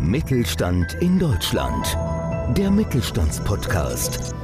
Mittelstand 0.00 0.94
in 1.00 1.18
Deutschland. 1.18 1.96
Der 2.56 2.70
Mittelstandspodcast 2.70 4.34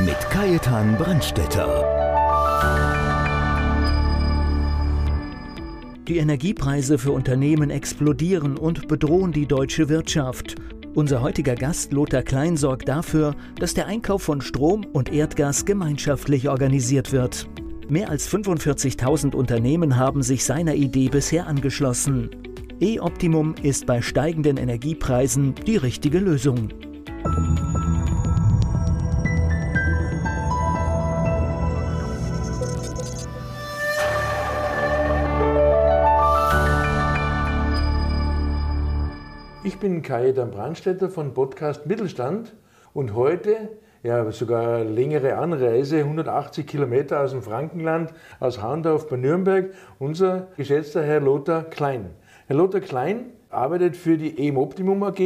mit 0.00 0.18
Kajetan 0.30 0.96
Brandstetter. 0.96 1.84
Die 6.08 6.18
Energiepreise 6.18 6.98
für 6.98 7.12
Unternehmen 7.12 7.70
explodieren 7.70 8.58
und 8.58 8.88
bedrohen 8.88 9.30
die 9.30 9.46
deutsche 9.46 9.88
Wirtschaft. 9.88 10.56
Unser 10.94 11.20
heutiger 11.22 11.54
Gast 11.54 11.92
Lothar 11.92 12.22
Klein 12.22 12.56
sorgt 12.56 12.88
dafür, 12.88 13.36
dass 13.60 13.74
der 13.74 13.86
Einkauf 13.86 14.22
von 14.22 14.40
Strom 14.40 14.84
und 14.92 15.12
Erdgas 15.12 15.64
gemeinschaftlich 15.64 16.48
organisiert 16.48 17.12
wird. 17.12 17.48
Mehr 17.88 18.10
als 18.10 18.28
45.000 18.28 19.36
Unternehmen 19.36 19.96
haben 19.96 20.22
sich 20.22 20.44
seiner 20.44 20.74
Idee 20.74 21.08
bisher 21.08 21.46
angeschlossen. 21.46 22.30
E-Optimum 22.78 23.54
ist 23.62 23.86
bei 23.86 24.02
steigenden 24.02 24.58
Energiepreisen 24.58 25.54
die 25.66 25.78
richtige 25.78 26.18
Lösung. 26.18 26.68
Ich 39.64 39.78
bin 39.78 40.02
Kajetan 40.02 40.50
Brandstätter 40.50 41.08
von 41.08 41.32
Podcast 41.32 41.86
Mittelstand 41.86 42.54
und 42.92 43.14
heute 43.14 43.70
ja 44.02 44.30
sogar 44.32 44.84
längere 44.84 45.36
Anreise, 45.36 45.98
180 45.98 46.66
Kilometer 46.66 47.20
aus 47.20 47.30
dem 47.30 47.42
Frankenland, 47.42 48.12
aus 48.38 48.60
Handorf 48.60 49.08
bei 49.08 49.16
Nürnberg, 49.16 49.70
unser 49.98 50.48
geschätzter 50.58 51.02
Herr 51.02 51.20
Lothar 51.20 51.64
Klein. 51.64 52.10
Herr 52.48 52.54
Lothar 52.54 52.80
Klein 52.80 53.32
arbeitet 53.50 53.96
für 53.96 54.16
die 54.16 54.46
EM 54.46 54.56
Optimum 54.56 55.02
AG. 55.02 55.18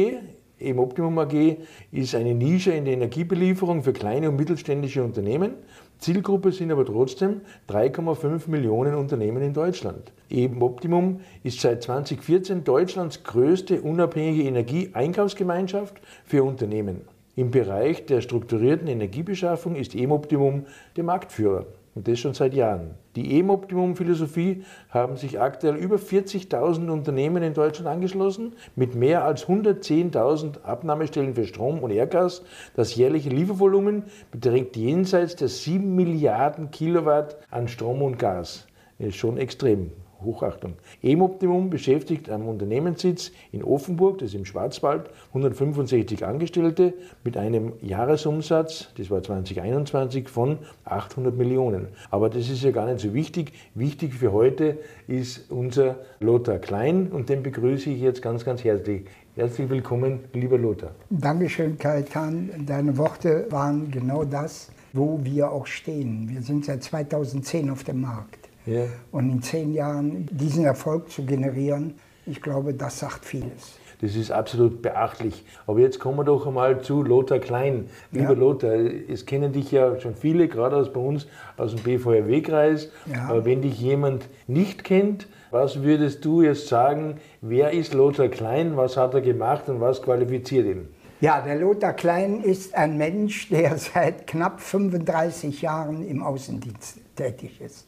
EM 0.59 0.79
Optimum 0.79 1.19
AG 1.19 1.57
ist 1.91 2.15
eine 2.15 2.33
Nische 2.33 2.71
in 2.71 2.85
der 2.85 2.95
Energiebelieferung 2.95 3.83
für 3.83 3.93
kleine 3.93 4.29
und 4.29 4.37
mittelständische 4.37 5.03
Unternehmen. 5.03 5.53
Zielgruppe 5.99 6.51
sind 6.51 6.71
aber 6.71 6.83
trotzdem 6.83 7.41
3,5 7.69 8.49
Millionen 8.49 8.95
Unternehmen 8.95 9.43
in 9.43 9.53
Deutschland. 9.53 10.11
EM 10.31 10.63
Optimum 10.63 11.19
ist 11.43 11.61
seit 11.61 11.83
2014 11.83 12.63
Deutschlands 12.63 13.23
größte 13.23 13.83
unabhängige 13.83 14.41
Energieeinkaufsgemeinschaft 14.41 16.01
für 16.25 16.43
Unternehmen. 16.43 17.01
Im 17.35 17.51
Bereich 17.51 18.07
der 18.07 18.21
strukturierten 18.21 18.87
Energiebeschaffung 18.87 19.75
ist 19.75 19.93
E-Optimum 19.93 20.65
der 20.97 21.03
Marktführer. 21.03 21.67
Und 21.93 22.07
das 22.07 22.19
schon 22.19 22.33
seit 22.33 22.53
Jahren. 22.53 22.91
Die 23.17 23.37
E-Optimum-Philosophie 23.39 24.63
haben 24.89 25.17
sich 25.17 25.41
aktuell 25.41 25.75
über 25.75 25.97
40.000 25.97 26.89
Unternehmen 26.89 27.43
in 27.43 27.53
Deutschland 27.53 27.89
angeschlossen, 27.89 28.53
mit 28.77 28.95
mehr 28.95 29.25
als 29.25 29.47
110.000 29.47 30.63
Abnahmestellen 30.63 31.35
für 31.35 31.45
Strom 31.45 31.79
und 31.79 31.91
Erdgas. 31.91 32.43
Das 32.75 32.95
jährliche 32.95 33.29
Liefervolumen 33.29 34.03
beträgt 34.31 34.77
jenseits 34.77 35.35
der 35.35 35.49
7 35.49 35.93
Milliarden 35.93 36.71
Kilowatt 36.71 37.37
an 37.49 37.67
Strom 37.67 38.01
und 38.01 38.17
Gas. 38.17 38.67
Das 38.97 39.09
ist 39.09 39.17
schon 39.17 39.37
extrem. 39.37 39.91
Hochachtung. 40.23 40.73
E-Optimum 41.03 41.69
beschäftigt 41.69 42.29
am 42.29 42.47
Unternehmenssitz 42.47 43.31
in 43.51 43.63
Offenburg, 43.63 44.19
das 44.19 44.29
ist 44.29 44.35
im 44.35 44.45
Schwarzwald, 44.45 45.09
165 45.29 46.25
Angestellte 46.25 46.93
mit 47.23 47.37
einem 47.37 47.73
Jahresumsatz, 47.81 48.89
das 48.97 49.09
war 49.09 49.23
2021, 49.23 50.29
von 50.29 50.59
800 50.85 51.35
Millionen. 51.35 51.87
Aber 52.09 52.29
das 52.29 52.49
ist 52.49 52.63
ja 52.63 52.71
gar 52.71 52.85
nicht 52.87 52.99
so 52.99 53.13
wichtig. 53.13 53.53
Wichtig 53.75 54.13
für 54.13 54.31
heute 54.31 54.77
ist 55.07 55.51
unser 55.51 55.97
Lothar 56.19 56.59
Klein 56.59 57.07
und 57.07 57.29
den 57.29 57.43
begrüße 57.43 57.89
ich 57.89 58.01
jetzt 58.01 58.21
ganz, 58.21 58.45
ganz 58.45 58.63
herzlich. 58.63 59.05
Herzlich 59.35 59.69
willkommen, 59.69 60.19
lieber 60.33 60.57
Lothar. 60.57 60.91
Dankeschön, 61.09 61.77
Kaitan. 61.77 62.49
Deine 62.65 62.97
Worte 62.97 63.47
waren 63.49 63.89
genau 63.89 64.25
das, 64.25 64.69
wo 64.91 65.19
wir 65.23 65.51
auch 65.51 65.67
stehen. 65.67 66.27
Wir 66.29 66.41
sind 66.41 66.65
seit 66.65 66.83
2010 66.83 67.69
auf 67.69 67.85
dem 67.85 68.01
Markt. 68.01 68.40
Ja. 68.65 68.83
Und 69.11 69.29
in 69.31 69.41
zehn 69.41 69.73
Jahren 69.73 70.27
diesen 70.31 70.65
Erfolg 70.65 71.09
zu 71.09 71.25
generieren, 71.25 71.95
ich 72.25 72.41
glaube, 72.41 72.73
das 72.73 72.99
sagt 72.99 73.25
vieles. 73.25 73.79
Das 74.01 74.15
ist 74.15 74.31
absolut 74.31 74.81
beachtlich. 74.81 75.45
Aber 75.67 75.79
jetzt 75.79 75.99
kommen 75.99 76.17
wir 76.17 76.23
doch 76.23 76.47
einmal 76.47 76.81
zu 76.81 77.03
Lothar 77.03 77.39
Klein. 77.39 77.87
Lieber 78.11 78.33
ja. 78.33 78.39
Lothar, 78.39 78.73
es 78.73 79.27
kennen 79.27 79.53
dich 79.53 79.71
ja 79.71 79.99
schon 79.99 80.15
viele, 80.15 80.47
gerade 80.47 80.75
aus 80.75 80.91
bei 80.91 80.99
uns 80.99 81.27
aus 81.57 81.75
dem 81.75 81.83
BVRW-Kreis. 81.83 82.89
Ja. 83.05 83.27
Aber 83.27 83.45
wenn 83.45 83.61
dich 83.61 83.79
jemand 83.79 84.27
nicht 84.47 84.83
kennt, 84.83 85.27
was 85.51 85.83
würdest 85.83 86.25
du 86.25 86.41
jetzt 86.41 86.67
sagen, 86.67 87.17
wer 87.41 87.71
ist 87.71 87.93
Lothar 87.93 88.29
Klein, 88.29 88.75
was 88.75 88.97
hat 88.97 89.13
er 89.13 89.21
gemacht 89.21 89.69
und 89.69 89.81
was 89.81 90.01
qualifiziert 90.01 90.65
ihn? 90.65 90.87
Ja, 91.19 91.41
der 91.41 91.57
Lothar 91.57 91.93
Klein 91.93 92.41
ist 92.41 92.73
ein 92.73 92.97
Mensch, 92.97 93.49
der 93.49 93.77
seit 93.93 94.25
knapp 94.25 94.61
35 94.61 95.61
Jahren 95.61 96.07
im 96.07 96.23
Außendienst 96.23 96.97
tätig 97.15 97.61
ist 97.61 97.85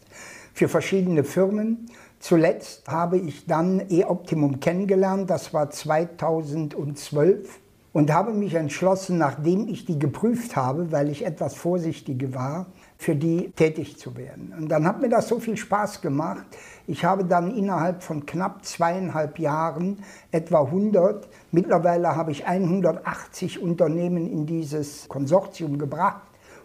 für 0.53 0.69
verschiedene 0.69 1.23
Firmen. 1.23 1.89
Zuletzt 2.19 2.87
habe 2.87 3.17
ich 3.17 3.45
dann 3.47 3.81
E-Optimum 3.89 4.59
kennengelernt, 4.61 5.29
das 5.29 5.53
war 5.53 5.69
2012 5.69 7.59
und 7.91 8.11
habe 8.11 8.33
mich 8.33 8.55
entschlossen, 8.55 9.17
nachdem 9.17 9.67
ich 9.67 9.85
die 9.85 9.99
geprüft 9.99 10.55
habe, 10.55 10.91
weil 10.91 11.09
ich 11.09 11.25
etwas 11.25 11.53
vorsichtiger 11.53 12.33
war, 12.33 12.67
für 12.97 13.15
die 13.15 13.51
tätig 13.51 13.99
zu 13.99 14.15
werden. 14.15 14.53
Und 14.57 14.69
dann 14.69 14.87
hat 14.87 15.01
mir 15.01 15.09
das 15.09 15.27
so 15.27 15.39
viel 15.39 15.57
Spaß 15.57 16.01
gemacht. 16.01 16.45
Ich 16.87 17.05
habe 17.05 17.25
dann 17.25 17.55
innerhalb 17.55 18.01
von 18.01 18.25
knapp 18.25 18.65
zweieinhalb 18.65 19.37
Jahren 19.37 19.99
etwa 20.31 20.61
100, 20.61 21.27
mittlerweile 21.51 22.15
habe 22.15 22.31
ich 22.31 22.47
180 22.47 23.61
Unternehmen 23.61 24.27
in 24.27 24.45
dieses 24.45 25.07
Konsortium 25.07 25.77
gebracht 25.77 26.21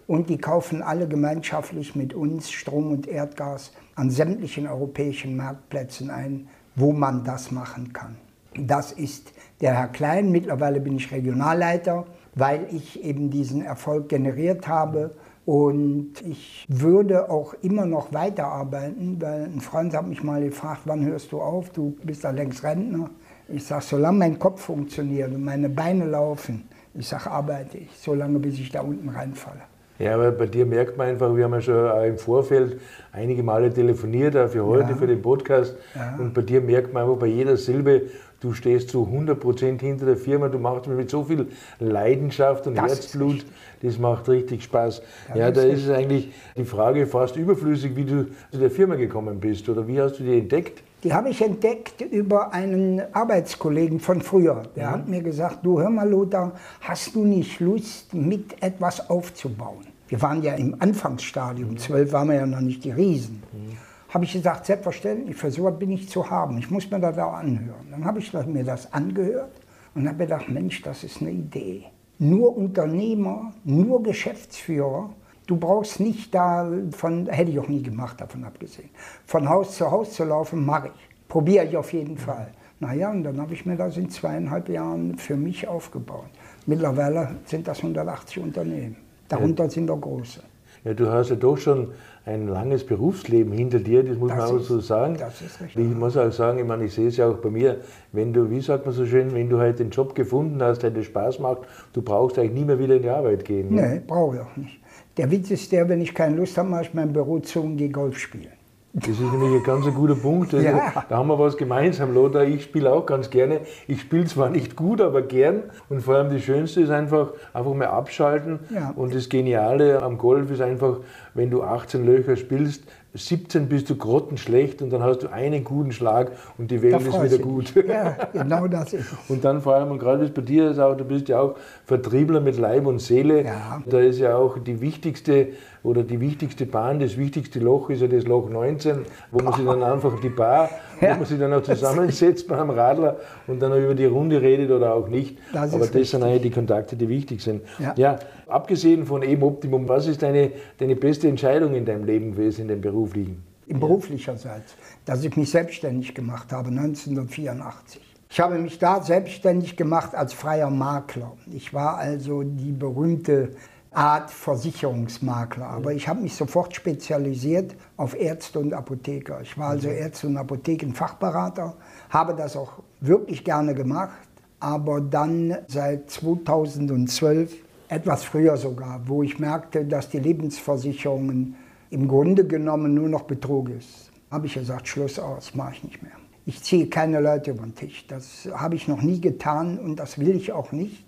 und 0.08 0.30
die 0.30 0.38
kaufen 0.38 0.82
alle 0.82 1.06
gemeinschaftlich 1.06 1.94
mit 1.94 2.14
uns 2.14 2.50
Strom 2.50 2.90
und 2.90 3.06
Erdgas 3.06 3.72
an 3.94 4.10
sämtlichen 4.10 4.66
europäischen 4.66 5.36
Marktplätzen 5.36 6.10
ein, 6.10 6.48
wo 6.74 6.92
man 6.92 7.24
das 7.24 7.52
machen 7.52 7.92
kann. 7.92 8.16
Das 8.58 8.90
ist 8.90 9.32
der 9.60 9.74
Herr 9.74 9.88
Klein. 9.88 10.32
Mittlerweile 10.32 10.80
bin 10.80 10.96
ich 10.96 11.12
Regionalleiter, 11.12 12.06
weil 12.34 12.66
ich 12.72 13.04
eben 13.04 13.30
diesen 13.30 13.62
Erfolg 13.62 14.08
generiert 14.08 14.66
habe. 14.66 15.14
Und 15.44 16.22
ich 16.26 16.64
würde 16.68 17.30
auch 17.30 17.54
immer 17.60 17.84
noch 17.84 18.12
weiterarbeiten, 18.12 19.20
weil 19.20 19.44
ein 19.44 19.60
Freund 19.60 19.94
hat 19.94 20.06
mich 20.06 20.22
mal 20.22 20.42
gefragt, 20.42 20.82
wann 20.86 21.04
hörst 21.04 21.32
du 21.32 21.40
auf? 21.42 21.70
Du 21.70 21.96
bist 22.02 22.24
da 22.24 22.30
längst 22.30 22.64
Rentner. 22.64 23.10
Ich 23.48 23.66
sage, 23.66 23.84
solange 23.84 24.18
mein 24.18 24.38
Kopf 24.38 24.62
funktioniert 24.62 25.34
und 25.34 25.44
meine 25.44 25.68
Beine 25.68 26.06
laufen, 26.06 26.66
ich 26.94 27.06
sage, 27.06 27.30
arbeite 27.30 27.76
ich, 27.76 27.90
solange 27.98 28.38
bis 28.38 28.58
ich 28.58 28.70
da 28.70 28.80
unten 28.80 29.10
reinfalle. 29.10 29.62
Ja, 29.98 30.14
aber 30.14 30.30
bei 30.30 30.46
dir 30.46 30.64
merkt 30.64 30.96
man 30.96 31.08
einfach, 31.08 31.34
wir 31.34 31.44
haben 31.44 31.54
ja 31.54 31.60
schon 31.60 32.04
im 32.04 32.18
Vorfeld 32.18 32.80
einige 33.12 33.42
Male 33.42 33.72
telefoniert, 33.72 34.36
auch 34.36 34.48
für 34.48 34.64
heute, 34.64 34.90
ja. 34.90 34.96
für 34.96 35.06
den 35.06 35.20
Podcast. 35.20 35.74
Ja. 35.94 36.16
Und 36.18 36.34
bei 36.34 36.42
dir 36.42 36.60
merkt 36.60 36.92
man 36.92 37.02
einfach 37.02 37.18
bei 37.18 37.26
jeder 37.26 37.56
Silbe, 37.56 38.02
du 38.40 38.52
stehst 38.52 38.90
zu 38.90 39.04
100 39.04 39.40
Prozent 39.40 39.80
hinter 39.80 40.06
der 40.06 40.16
Firma, 40.16 40.48
du 40.48 40.58
machst 40.58 40.86
mit 40.86 41.10
so 41.10 41.24
viel 41.24 41.48
Leidenschaft 41.80 42.66
und 42.68 42.76
das 42.76 42.90
Herzblut, 42.90 43.44
das 43.82 43.98
macht 43.98 44.28
richtig 44.28 44.62
Spaß. 44.62 45.02
Ja, 45.30 45.36
ja 45.36 45.50
da 45.50 45.62
ist 45.62 45.84
es 45.84 45.90
eigentlich 45.90 46.32
die 46.56 46.64
Frage 46.64 47.06
fast 47.06 47.36
überflüssig, 47.36 47.96
wie 47.96 48.04
du 48.04 48.26
zu 48.52 48.58
der 48.58 48.70
Firma 48.70 48.94
gekommen 48.94 49.40
bist 49.40 49.68
oder 49.68 49.86
wie 49.88 50.00
hast 50.00 50.20
du 50.20 50.22
die 50.22 50.38
entdeckt? 50.38 50.82
Die 51.04 51.14
habe 51.14 51.28
ich 51.28 51.40
entdeckt 51.42 52.00
über 52.00 52.52
einen 52.52 53.00
Arbeitskollegen 53.14 54.00
von 54.00 54.20
früher. 54.20 54.64
Der 54.74 54.88
mhm. 54.88 54.92
hat 54.92 55.08
mir 55.08 55.22
gesagt, 55.22 55.58
du 55.62 55.78
hör 55.80 55.90
mal 55.90 56.08
Lothar, 56.08 56.52
hast 56.80 57.14
du 57.14 57.24
nicht 57.24 57.60
Lust, 57.60 58.12
mit 58.14 58.60
etwas 58.60 59.08
aufzubauen? 59.08 59.86
Wir 60.08 60.20
waren 60.22 60.42
ja 60.42 60.54
im 60.54 60.74
Anfangsstadium, 60.80 61.70
mhm. 61.70 61.78
zwölf 61.78 62.12
waren 62.12 62.28
wir 62.28 62.36
ja 62.36 62.46
noch 62.46 62.60
nicht 62.60 62.82
die 62.82 62.90
Riesen. 62.90 63.42
Mhm. 63.52 63.76
Habe 64.08 64.24
ich 64.24 64.32
gesagt, 64.32 64.66
selbstverständlich, 64.66 65.36
für 65.36 65.50
sowas 65.52 65.78
bin 65.78 65.90
ich 65.92 66.08
zu 66.08 66.28
haben. 66.28 66.58
Ich 66.58 66.70
muss 66.70 66.90
mir 66.90 66.98
das 66.98 67.16
auch 67.18 67.34
anhören. 67.34 67.86
Dann 67.90 68.04
habe 68.04 68.18
ich 68.18 68.32
mir 68.32 68.64
das 68.64 68.92
angehört 68.92 69.52
und 69.94 70.08
habe 70.08 70.18
gedacht, 70.18 70.48
Mensch, 70.48 70.82
das 70.82 71.04
ist 71.04 71.20
eine 71.20 71.30
Idee. 71.30 71.84
Nur 72.18 72.56
Unternehmer, 72.56 73.52
nur 73.64 74.02
Geschäftsführer 74.02 75.10
Du 75.48 75.56
brauchst 75.56 75.98
nicht 75.98 76.34
da 76.34 76.70
von, 76.90 77.26
hätte 77.26 77.50
ich 77.50 77.58
auch 77.58 77.68
nie 77.68 77.82
gemacht, 77.82 78.20
davon 78.20 78.44
abgesehen. 78.44 78.90
Von 79.24 79.48
Haus 79.48 79.76
zu 79.78 79.90
Haus 79.90 80.12
zu 80.12 80.24
laufen, 80.24 80.64
mache 80.64 80.88
ich. 80.88 81.26
Probiere 81.26 81.64
ich 81.64 81.74
auf 81.74 81.94
jeden 81.94 82.18
Fall. 82.18 82.48
Naja, 82.80 83.10
und 83.10 83.24
dann 83.24 83.40
habe 83.40 83.54
ich 83.54 83.64
mir 83.64 83.74
das 83.74 83.96
in 83.96 84.10
zweieinhalb 84.10 84.68
Jahren 84.68 85.16
für 85.16 85.36
mich 85.36 85.66
aufgebaut. 85.66 86.28
Mittlerweile 86.66 87.30
sind 87.46 87.66
das 87.66 87.78
180 87.78 88.42
Unternehmen. 88.42 88.96
Darunter 89.26 89.64
ja. 89.64 89.70
sind 89.70 89.90
auch 89.90 90.00
große. 90.00 90.42
Ja, 90.84 90.92
du 90.92 91.10
hast 91.10 91.30
ja 91.30 91.36
doch 91.36 91.56
schon 91.56 91.92
ein 92.26 92.48
langes 92.48 92.84
Berufsleben 92.84 93.54
hinter 93.54 93.78
dir, 93.78 94.02
das 94.02 94.18
muss 94.18 94.28
das 94.28 94.38
man 94.38 94.60
auch 94.60 94.62
so 94.62 94.80
sagen. 94.80 95.16
Das 95.18 95.40
ist 95.40 95.62
richtig. 95.62 95.82
Ich 95.82 95.96
muss 95.96 96.14
auch 96.18 96.30
sagen, 96.30 96.58
ich 96.58 96.66
meine, 96.66 96.84
ich 96.84 96.92
sehe 96.92 97.08
es 97.08 97.16
ja 97.16 97.26
auch 97.26 97.38
bei 97.38 97.48
mir, 97.48 97.78
wenn 98.12 98.34
du, 98.34 98.50
wie 98.50 98.60
sagt 98.60 98.84
man 98.84 98.94
so 98.94 99.06
schön, 99.06 99.32
wenn 99.32 99.48
du 99.48 99.58
halt 99.58 99.78
den 99.78 99.88
Job 99.88 100.14
gefunden 100.14 100.62
hast, 100.62 100.82
der 100.82 100.90
dir 100.90 101.04
Spaß 101.04 101.38
macht, 101.38 101.62
du 101.94 102.02
brauchst 102.02 102.38
eigentlich 102.38 102.52
nie 102.52 102.64
mehr 102.64 102.78
wieder 102.78 102.96
in 102.96 103.02
die 103.02 103.08
Arbeit 103.08 103.46
gehen. 103.46 103.74
Ne? 103.74 103.80
Nee, 103.80 104.02
brauche 104.06 104.36
ich 104.36 104.42
auch 104.42 104.56
nicht. 104.56 104.78
Der 105.18 105.30
Witz 105.32 105.50
ist 105.50 105.72
der, 105.72 105.88
wenn 105.88 106.00
ich 106.00 106.14
keine 106.14 106.36
Lust 106.36 106.56
habe, 106.56 106.68
mache 106.68 106.82
ich 106.82 106.94
mein 106.94 107.12
Büro 107.12 107.40
zu 107.40 107.60
und 107.60 107.76
gehe 107.76 107.90
Golf 107.90 108.18
spielen. 108.18 108.52
Das 108.94 109.08
ist 109.08 109.20
nämlich 109.20 109.52
ein 109.52 109.62
ganz 109.64 109.84
guter 109.86 110.14
Punkt. 110.14 110.54
Also, 110.54 110.66
ja. 110.66 111.04
Da 111.08 111.18
haben 111.18 111.28
wir 111.28 111.38
was 111.38 111.56
gemeinsam, 111.56 112.14
Lothar. 112.14 112.44
Ich 112.44 112.62
spiele 112.62 112.92
auch 112.92 113.04
ganz 113.04 113.28
gerne. 113.28 113.60
Ich 113.86 114.00
spiele 114.00 114.24
zwar 114.26 114.48
nicht 114.48 114.76
gut, 114.76 115.00
aber 115.00 115.22
gern. 115.22 115.64
Und 115.88 116.02
vor 116.02 116.14
allem 116.14 116.32
das 116.32 116.42
Schönste 116.42 116.80
ist 116.80 116.90
einfach, 116.90 117.32
einfach 117.52 117.74
mal 117.74 117.88
abschalten. 117.88 118.60
Ja. 118.72 118.92
Und 118.96 119.12
das 119.12 119.28
Geniale 119.28 120.02
am 120.02 120.18
Golf 120.18 120.50
ist 120.52 120.60
einfach, 120.60 121.00
wenn 121.34 121.50
du 121.50 121.62
18 121.62 122.06
Löcher 122.06 122.36
spielst, 122.36 122.84
17 123.14 123.68
bist 123.68 123.88
du 123.88 123.96
grottenschlecht 123.96 124.82
und 124.82 124.90
dann 124.90 125.02
hast 125.02 125.22
du 125.22 125.28
einen 125.28 125.64
guten 125.64 125.92
Schlag 125.92 126.32
und 126.58 126.70
die 126.70 126.82
Welt 126.82 127.00
ist 127.00 127.22
wieder 127.22 127.38
gut. 127.38 127.72
Ja, 127.88 128.16
genau 128.32 128.68
das 128.68 128.92
ist 128.92 129.12
es. 129.12 129.18
Und 129.28 129.44
dann 129.44 129.62
vor 129.62 129.74
allem, 129.74 129.90
und 129.90 129.98
gerade 129.98 130.28
bei 130.28 130.42
dir 130.42 130.70
ist 130.70 130.78
auch, 130.78 130.94
du 130.94 131.04
bist 131.04 131.28
ja 131.28 131.40
auch 131.40 131.56
Vertriebler 131.86 132.40
mit 132.40 132.58
Leib 132.58 132.86
und 132.86 132.98
Seele. 132.98 133.44
Ja. 133.44 133.82
Da 133.86 134.00
ist 134.00 134.18
ja 134.18 134.36
auch 134.36 134.58
die 134.58 134.80
wichtigste 134.80 135.48
oder 135.82 136.02
die 136.02 136.20
wichtigste 136.20 136.66
Bahn, 136.66 137.00
das 137.00 137.16
wichtigste 137.16 137.60
Loch 137.60 137.88
ist 137.88 138.02
ja 138.02 138.08
das 138.08 138.26
Loch 138.26 138.50
19, 138.50 139.06
wo 139.30 139.42
man 139.42 139.54
sich 139.54 139.64
dann 139.64 139.82
einfach 139.82 140.20
die 140.20 140.28
Bar, 140.28 140.68
ja. 141.00 141.14
wo 141.14 141.18
man 141.20 141.24
sich 141.24 141.38
dann 141.38 141.52
auch 141.54 141.62
zusammensetzt 141.62 142.46
beim 142.46 142.70
Radler 142.70 143.16
und 143.46 143.60
dann 143.60 143.72
auch 143.72 143.78
über 143.78 143.94
die 143.94 144.04
Runde 144.04 144.42
redet 144.42 144.70
oder 144.70 144.94
auch 144.94 145.08
nicht. 145.08 145.38
Das 145.52 145.72
Aber 145.72 145.80
das 145.80 145.94
richtig. 145.94 146.10
sind 146.10 146.24
eigentlich 146.24 146.42
die 146.42 146.50
Kontakte, 146.50 146.96
die 146.96 147.08
wichtig 147.08 147.42
sind. 147.42 147.62
Ja. 147.78 147.94
ja, 147.96 148.18
abgesehen 148.48 149.06
von 149.06 149.22
eben 149.22 149.42
Optimum, 149.42 149.88
was 149.88 150.06
ist 150.06 150.22
deine, 150.22 150.52
deine 150.78 150.96
beste 150.96 151.28
Entscheidung 151.28 151.74
in 151.74 151.84
deinem 151.84 152.04
Leben 152.04 152.32
gewesen, 152.32 152.62
in 152.62 152.68
dem 152.68 152.80
beruflichen? 152.80 153.42
In 153.66 153.80
beruflicherseits, 153.80 154.74
dass 155.04 155.22
ich 155.24 155.36
mich 155.36 155.50
selbstständig 155.50 156.14
gemacht 156.14 156.52
habe, 156.52 156.70
1984. 156.70 158.02
Ich 158.30 158.40
habe 158.40 158.58
mich 158.58 158.78
da 158.78 159.02
selbstständig 159.02 159.76
gemacht 159.76 160.14
als 160.14 160.32
freier 160.32 160.70
Makler. 160.70 161.32
Ich 161.52 161.72
war 161.72 161.96
also 161.96 162.42
die 162.42 162.72
berühmte 162.72 163.50
Art 163.92 164.30
Versicherungsmakler. 164.30 165.66
Aber 165.66 165.92
ich 165.92 166.08
habe 166.08 166.20
mich 166.20 166.34
sofort 166.34 166.74
spezialisiert 166.74 167.74
auf 167.96 168.14
Ärzte 168.14 168.58
und 168.58 168.74
Apotheker. 168.74 169.40
Ich 169.40 169.56
war 169.56 169.70
also 169.70 169.88
Ärzte 169.88 170.26
und 170.26 170.36
Apothekenfachberater, 170.36 171.74
habe 172.10 172.34
das 172.34 172.56
auch 172.56 172.72
wirklich 173.00 173.44
gerne 173.44 173.74
gemacht, 173.74 174.28
aber 174.60 175.00
dann 175.00 175.56
seit 175.68 176.10
2012, 176.10 177.56
etwas 177.88 178.24
früher 178.24 178.56
sogar, 178.56 179.00
wo 179.06 179.22
ich 179.22 179.38
merkte, 179.38 179.84
dass 179.84 180.08
die 180.10 180.18
Lebensversicherungen 180.18 181.56
im 181.90 182.06
Grunde 182.06 182.46
genommen 182.46 182.94
nur 182.94 183.08
noch 183.08 183.22
Betrug 183.22 183.70
ist, 183.70 184.10
habe 184.30 184.46
ich 184.46 184.54
gesagt, 184.54 184.88
Schluss 184.88 185.18
aus, 185.18 185.54
mache 185.54 185.74
ich 185.74 185.84
nicht 185.84 186.02
mehr. 186.02 186.12
Ich 186.44 186.62
ziehe 186.62 186.86
keine 186.86 187.20
Leute 187.20 187.50
über 187.50 187.62
den 187.62 187.74
Tisch. 187.74 188.06
Das 188.06 188.48
habe 188.54 188.74
ich 188.74 188.88
noch 188.88 189.02
nie 189.02 189.20
getan 189.20 189.78
und 189.78 189.96
das 189.96 190.18
will 190.18 190.36
ich 190.36 190.52
auch 190.52 190.72
nicht. 190.72 191.04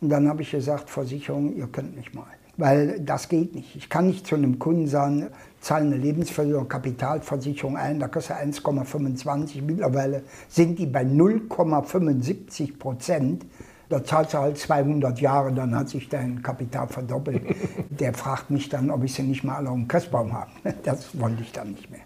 Und 0.00 0.08
dann 0.08 0.28
habe 0.28 0.42
ich 0.42 0.50
gesagt, 0.50 0.90
Versicherung, 0.90 1.54
ihr 1.54 1.66
könnt 1.66 1.96
mich 1.96 2.12
mal. 2.12 2.26
Weil 2.56 3.00
das 3.00 3.28
geht 3.28 3.54
nicht. 3.54 3.76
Ich 3.76 3.88
kann 3.88 4.06
nicht 4.06 4.26
zu 4.26 4.34
einem 4.34 4.58
Kunden 4.58 4.86
sagen, 4.86 5.28
zahle 5.60 5.86
eine 5.86 5.96
Lebensversicherung, 5.96 6.68
Kapitalversicherung 6.68 7.76
ein, 7.76 8.00
da 8.00 8.08
kostet 8.08 8.36
1,25. 8.36 9.62
Mittlerweile 9.62 10.22
sind 10.48 10.78
die 10.78 10.86
bei 10.86 11.02
0,75 11.02 12.78
Prozent. 12.78 13.46
Da 13.92 14.02
zahlst 14.02 14.32
du 14.32 14.38
halt 14.38 14.56
200 14.56 15.20
Jahre, 15.20 15.52
dann 15.52 15.76
hat 15.76 15.90
sich 15.90 16.08
dein 16.08 16.42
Kapital 16.42 16.88
verdoppelt. 16.88 17.42
Der 17.90 18.14
fragt 18.14 18.48
mich 18.48 18.70
dann, 18.70 18.90
ob 18.90 19.04
ich 19.04 19.12
sie 19.12 19.22
nicht 19.22 19.44
mal 19.44 19.56
alle 19.56 19.68
um 19.68 19.86
Christbaum 19.86 20.32
habe. 20.32 20.50
Das 20.82 21.20
wollte 21.20 21.42
ich 21.42 21.52
dann 21.52 21.72
nicht 21.72 21.90
mehr. 21.90 22.00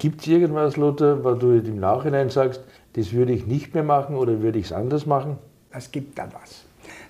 Gibt 0.00 0.22
es 0.22 0.26
irgendwas, 0.26 0.76
Lothar, 0.76 1.22
was 1.22 1.38
du 1.38 1.52
im 1.52 1.78
Nachhinein 1.78 2.28
sagst, 2.28 2.64
das 2.94 3.12
würde 3.12 3.32
ich 3.32 3.46
nicht 3.46 3.72
mehr 3.72 3.84
machen 3.84 4.16
oder 4.16 4.42
würde 4.42 4.58
ich 4.58 4.64
es 4.66 4.72
anders 4.72 5.06
machen? 5.06 5.38
Es 5.70 5.92
gibt 5.92 6.18
da 6.18 6.28
was. 6.32 6.64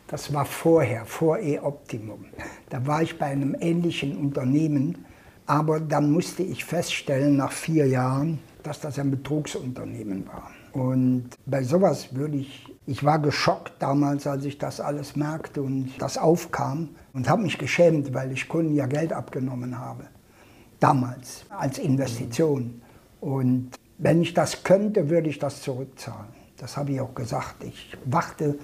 Das 0.08 0.34
war 0.34 0.44
vorher, 0.44 1.06
vor 1.06 1.38
E-Optimum. 1.38 2.26
Da 2.68 2.86
war 2.86 3.00
ich 3.00 3.18
bei 3.18 3.26
einem 3.26 3.56
ähnlichen 3.58 4.14
Unternehmen, 4.14 5.06
aber 5.46 5.80
dann 5.80 6.12
musste 6.12 6.42
ich 6.42 6.66
feststellen, 6.66 7.38
nach 7.38 7.52
vier 7.52 7.86
Jahren, 7.86 8.40
dass 8.68 8.80
das 8.80 8.98
ein 8.98 9.10
Betrugsunternehmen 9.10 10.26
war. 10.26 10.50
Und 10.72 11.30
bei 11.46 11.62
sowas 11.62 12.14
würde 12.14 12.36
ich, 12.36 12.66
ich 12.86 13.02
war 13.02 13.18
geschockt 13.18 13.72
damals, 13.78 14.26
als 14.26 14.44
ich 14.44 14.58
das 14.58 14.80
alles 14.80 15.16
merkte 15.16 15.62
und 15.62 15.90
das 15.98 16.18
aufkam 16.18 16.90
und 17.12 17.28
habe 17.28 17.42
mich 17.42 17.58
geschämt, 17.58 18.14
weil 18.14 18.30
ich 18.32 18.48
Kunden 18.48 18.74
ja 18.74 18.86
Geld 18.86 19.12
abgenommen 19.12 19.78
habe. 19.78 20.04
Damals 20.80 21.44
als 21.48 21.78
Investition. 21.78 22.80
Und 23.20 23.70
wenn 23.98 24.22
ich 24.22 24.34
das 24.34 24.62
könnte, 24.62 25.10
würde 25.10 25.28
ich 25.28 25.38
das 25.38 25.62
zurückzahlen. 25.62 26.28
Das 26.56 26.76
habe 26.76 26.92
ich 26.92 27.00
auch 27.00 27.14
gesagt. 27.14 27.64
Ich 27.64 27.96
warte 28.04 28.58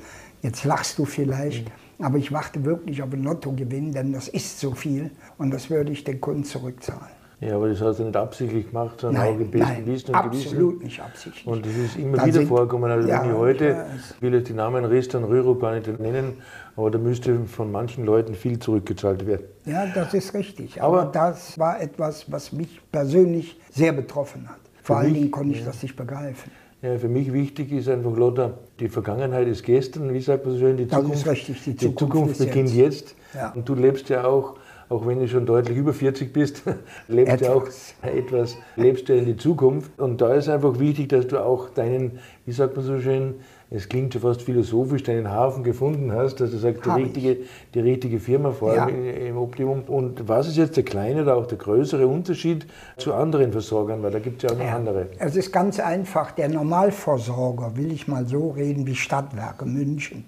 Jetzt 0.44 0.64
lachst 0.64 0.98
du 0.98 1.06
vielleicht, 1.06 1.70
mhm. 1.98 2.04
aber 2.04 2.18
ich 2.18 2.30
warte 2.30 2.66
wirklich 2.66 3.02
auf 3.02 3.10
einen 3.14 3.24
Lottogewinn, 3.24 3.92
denn 3.92 4.12
das 4.12 4.28
ist 4.28 4.60
so 4.60 4.72
viel 4.72 5.10
und 5.38 5.50
das 5.50 5.70
würde 5.70 5.90
ich 5.90 6.04
den 6.04 6.20
Kunden 6.20 6.44
zurückzahlen. 6.44 7.23
Ja, 7.40 7.56
aber 7.56 7.68
das 7.68 7.80
hast 7.80 7.98
du 7.98 8.04
nicht 8.04 8.16
absichtlich 8.16 8.68
gemacht, 8.68 9.00
sondern 9.00 9.22
nein, 9.22 9.34
auch 9.34 9.40
im 9.40 9.50
besten 9.50 9.68
nein, 9.68 9.86
Wissen 9.86 10.08
und 10.08 10.14
absolut 10.14 10.70
Gewissen. 10.70 10.84
nicht 10.84 11.02
absichtlich. 11.02 11.46
Und 11.46 11.66
das 11.66 11.72
ist 11.72 11.96
immer 11.96 12.16
da 12.18 12.26
wieder 12.26 12.42
vorgekommen. 12.42 12.90
Also 12.90 13.08
ja, 13.08 13.22
wenn 13.22 13.30
ich 13.30 13.36
heute, 13.36 13.86
ich 14.14 14.22
will 14.22 14.34
jetzt 14.34 14.48
die 14.48 14.54
Namen 14.54 14.84
Rista 14.84 15.18
und 15.18 15.24
Rüro 15.24 15.54
gar 15.56 15.74
nicht 15.74 16.00
nennen, 16.00 16.34
aber 16.76 16.90
da 16.90 16.98
müsste 16.98 17.44
von 17.44 17.70
manchen 17.70 18.04
Leuten 18.04 18.34
viel 18.34 18.58
zurückgezahlt 18.58 19.26
werden. 19.26 19.46
Ja, 19.64 19.86
das 19.86 20.14
ist 20.14 20.32
richtig. 20.34 20.80
Aber, 20.82 21.02
aber 21.02 21.12
das 21.12 21.58
war 21.58 21.80
etwas, 21.80 22.30
was 22.30 22.52
mich 22.52 22.80
persönlich 22.90 23.58
sehr 23.70 23.92
betroffen 23.92 24.48
hat. 24.48 24.58
Vor 24.82 24.98
allen 24.98 25.14
Dingen 25.14 25.30
konnte 25.30 25.52
ich 25.52 25.60
ja. 25.60 25.66
das 25.66 25.82
nicht 25.82 25.96
begreifen. 25.96 26.50
Ja, 26.82 26.98
für 26.98 27.08
mich 27.08 27.32
wichtig 27.32 27.72
ist 27.72 27.88
einfach, 27.88 28.14
Lothar, 28.14 28.58
die 28.78 28.88
Vergangenheit 28.88 29.48
ist 29.48 29.64
gestern, 29.64 30.12
wie 30.12 30.20
sagt 30.20 30.44
man 30.44 30.54
so 30.54 30.60
schön, 30.60 30.76
die 30.76 30.86
Zukunft, 30.86 31.26
richtig, 31.26 31.64
die 31.64 31.76
Zukunft, 31.76 31.80
die 31.80 32.04
Zukunft 32.04 32.38
beginnt 32.38 32.74
jetzt. 32.74 33.08
jetzt. 33.08 33.16
Ja. 33.34 33.52
Und 33.52 33.66
du 33.66 33.74
lebst 33.74 34.10
ja 34.10 34.24
auch, 34.24 34.56
auch 34.88 35.06
wenn 35.06 35.20
du 35.20 35.28
schon 35.28 35.46
deutlich 35.46 35.76
über 35.76 35.92
40 35.92 36.32
bist, 36.32 36.62
lebst 37.08 37.40
du 37.40 37.52
auch 37.52 37.66
etwas, 38.02 38.56
lebst 38.76 39.08
du 39.08 39.14
in 39.14 39.26
die 39.26 39.36
Zukunft. 39.36 39.90
Und 39.98 40.20
da 40.20 40.34
ist 40.34 40.48
einfach 40.48 40.78
wichtig, 40.78 41.08
dass 41.08 41.26
du 41.26 41.38
auch 41.38 41.70
deinen, 41.70 42.18
wie 42.46 42.52
sagt 42.52 42.76
man 42.76 42.84
so 42.84 43.00
schön, 43.00 43.34
es 43.70 43.88
klingt 43.88 44.12
schon 44.12 44.22
fast 44.22 44.42
philosophisch, 44.42 45.02
deinen 45.02 45.30
Hafen 45.30 45.64
gefunden 45.64 46.12
hast, 46.12 46.36
dass 46.36 46.52
du 46.52 46.58
sagst, 46.58 46.84
die 46.84 46.90
richtige, 46.90 47.36
die 47.74 47.80
richtige 47.80 48.20
Firma 48.20 48.52
vor 48.52 48.70
allem 48.72 49.04
ja. 49.04 49.12
im 49.12 49.36
Optimum. 49.36 49.82
Und 49.88 50.28
was 50.28 50.46
ist 50.46 50.56
jetzt 50.56 50.76
der 50.76 50.84
kleine 50.84 51.22
oder 51.22 51.36
auch 51.36 51.46
der 51.46 51.58
größere 51.58 52.06
Unterschied 52.06 52.66
zu 52.98 53.14
anderen 53.14 53.50
Versorgern? 53.50 54.02
Weil 54.02 54.12
da 54.12 54.20
gibt 54.20 54.44
es 54.44 54.48
ja 54.48 54.54
auch 54.54 54.60
noch 54.60 54.66
ja. 54.66 54.76
andere. 54.76 55.08
Es 55.18 55.34
ist 55.34 55.52
ganz 55.52 55.80
einfach. 55.80 56.30
Der 56.32 56.48
Normalversorger, 56.48 57.76
will 57.76 57.90
ich 57.90 58.06
mal 58.06 58.26
so 58.28 58.50
reden, 58.50 58.86
wie 58.86 58.94
Stadtwerke 58.94 59.64
München, 59.64 60.24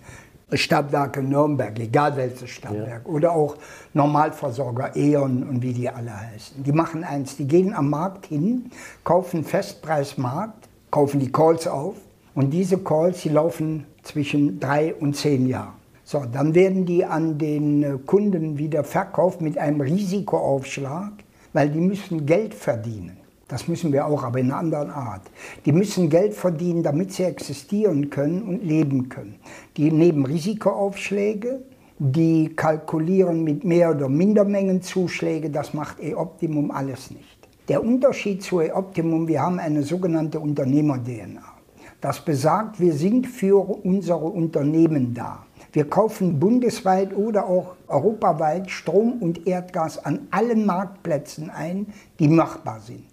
Stadtwerke 0.52 1.24
Nürnberg, 1.24 1.76
egal 1.80 2.16
welches 2.16 2.50
Stadtwerk, 2.50 3.02
ja. 3.04 3.12
oder 3.12 3.32
auch 3.32 3.56
Normalversorger 3.94 4.94
E.ON 4.94 5.42
und 5.42 5.60
wie 5.60 5.72
die 5.72 5.88
alle 5.88 6.16
heißen. 6.16 6.62
Die 6.62 6.70
machen 6.70 7.02
eins, 7.02 7.36
die 7.36 7.48
gehen 7.48 7.74
am 7.74 7.90
Markt 7.90 8.26
hin, 8.26 8.70
kaufen 9.02 9.42
Festpreismarkt, 9.42 10.68
kaufen 10.92 11.18
die 11.18 11.32
Calls 11.32 11.66
auf, 11.66 11.96
und 12.36 12.50
diese 12.50 12.78
Calls, 12.78 13.22
die 13.22 13.30
laufen 13.30 13.86
zwischen 14.04 14.60
drei 14.60 14.94
und 14.94 15.16
zehn 15.16 15.48
Jahren. 15.48 15.74
So, 16.04 16.22
dann 16.30 16.54
werden 16.54 16.86
die 16.86 17.04
an 17.04 17.38
den 17.38 17.82
äh, 17.82 17.98
Kunden 18.06 18.56
wieder 18.56 18.84
verkauft 18.84 19.40
mit 19.40 19.58
einem 19.58 19.80
Risikoaufschlag, 19.80 21.12
weil 21.54 21.70
die 21.70 21.80
müssen 21.80 22.24
Geld 22.24 22.54
verdienen. 22.54 23.16
Das 23.48 23.68
müssen 23.68 23.92
wir 23.92 24.06
auch, 24.06 24.24
aber 24.24 24.40
in 24.40 24.46
einer 24.46 24.58
anderen 24.58 24.90
Art. 24.90 25.22
Die 25.64 25.72
müssen 25.72 26.10
Geld 26.10 26.34
verdienen, 26.34 26.82
damit 26.82 27.12
sie 27.12 27.22
existieren 27.22 28.10
können 28.10 28.42
und 28.42 28.64
leben 28.64 29.08
können. 29.08 29.36
Die 29.76 29.92
nehmen 29.92 30.26
Risikoaufschläge, 30.26 31.62
die 31.98 32.54
kalkulieren 32.56 33.44
mit 33.44 33.64
mehr 33.64 33.90
oder 33.90 34.08
minder 34.08 34.44
Mengenzuschläge, 34.44 35.50
das 35.50 35.74
macht 35.74 36.02
E-Optimum 36.02 36.72
alles 36.72 37.10
nicht. 37.10 37.48
Der 37.68 37.84
Unterschied 37.84 38.42
zu 38.42 38.60
E-Optimum, 38.60 39.28
wir 39.28 39.42
haben 39.42 39.60
eine 39.60 39.82
sogenannte 39.84 40.40
Unternehmer-DNA. 40.40 41.42
Das 42.00 42.24
besagt, 42.24 42.80
wir 42.80 42.92
sind 42.92 43.26
für 43.26 43.56
unsere 43.84 44.26
Unternehmen 44.26 45.14
da. 45.14 45.46
Wir 45.72 45.88
kaufen 45.88 46.38
bundesweit 46.38 47.16
oder 47.16 47.46
auch 47.46 47.76
europaweit 47.88 48.70
Strom 48.70 49.14
und 49.20 49.46
Erdgas 49.46 50.04
an 50.04 50.26
allen 50.30 50.66
Marktplätzen 50.66 51.48
ein, 51.48 51.86
die 52.18 52.28
machbar 52.28 52.80
sind. 52.80 53.04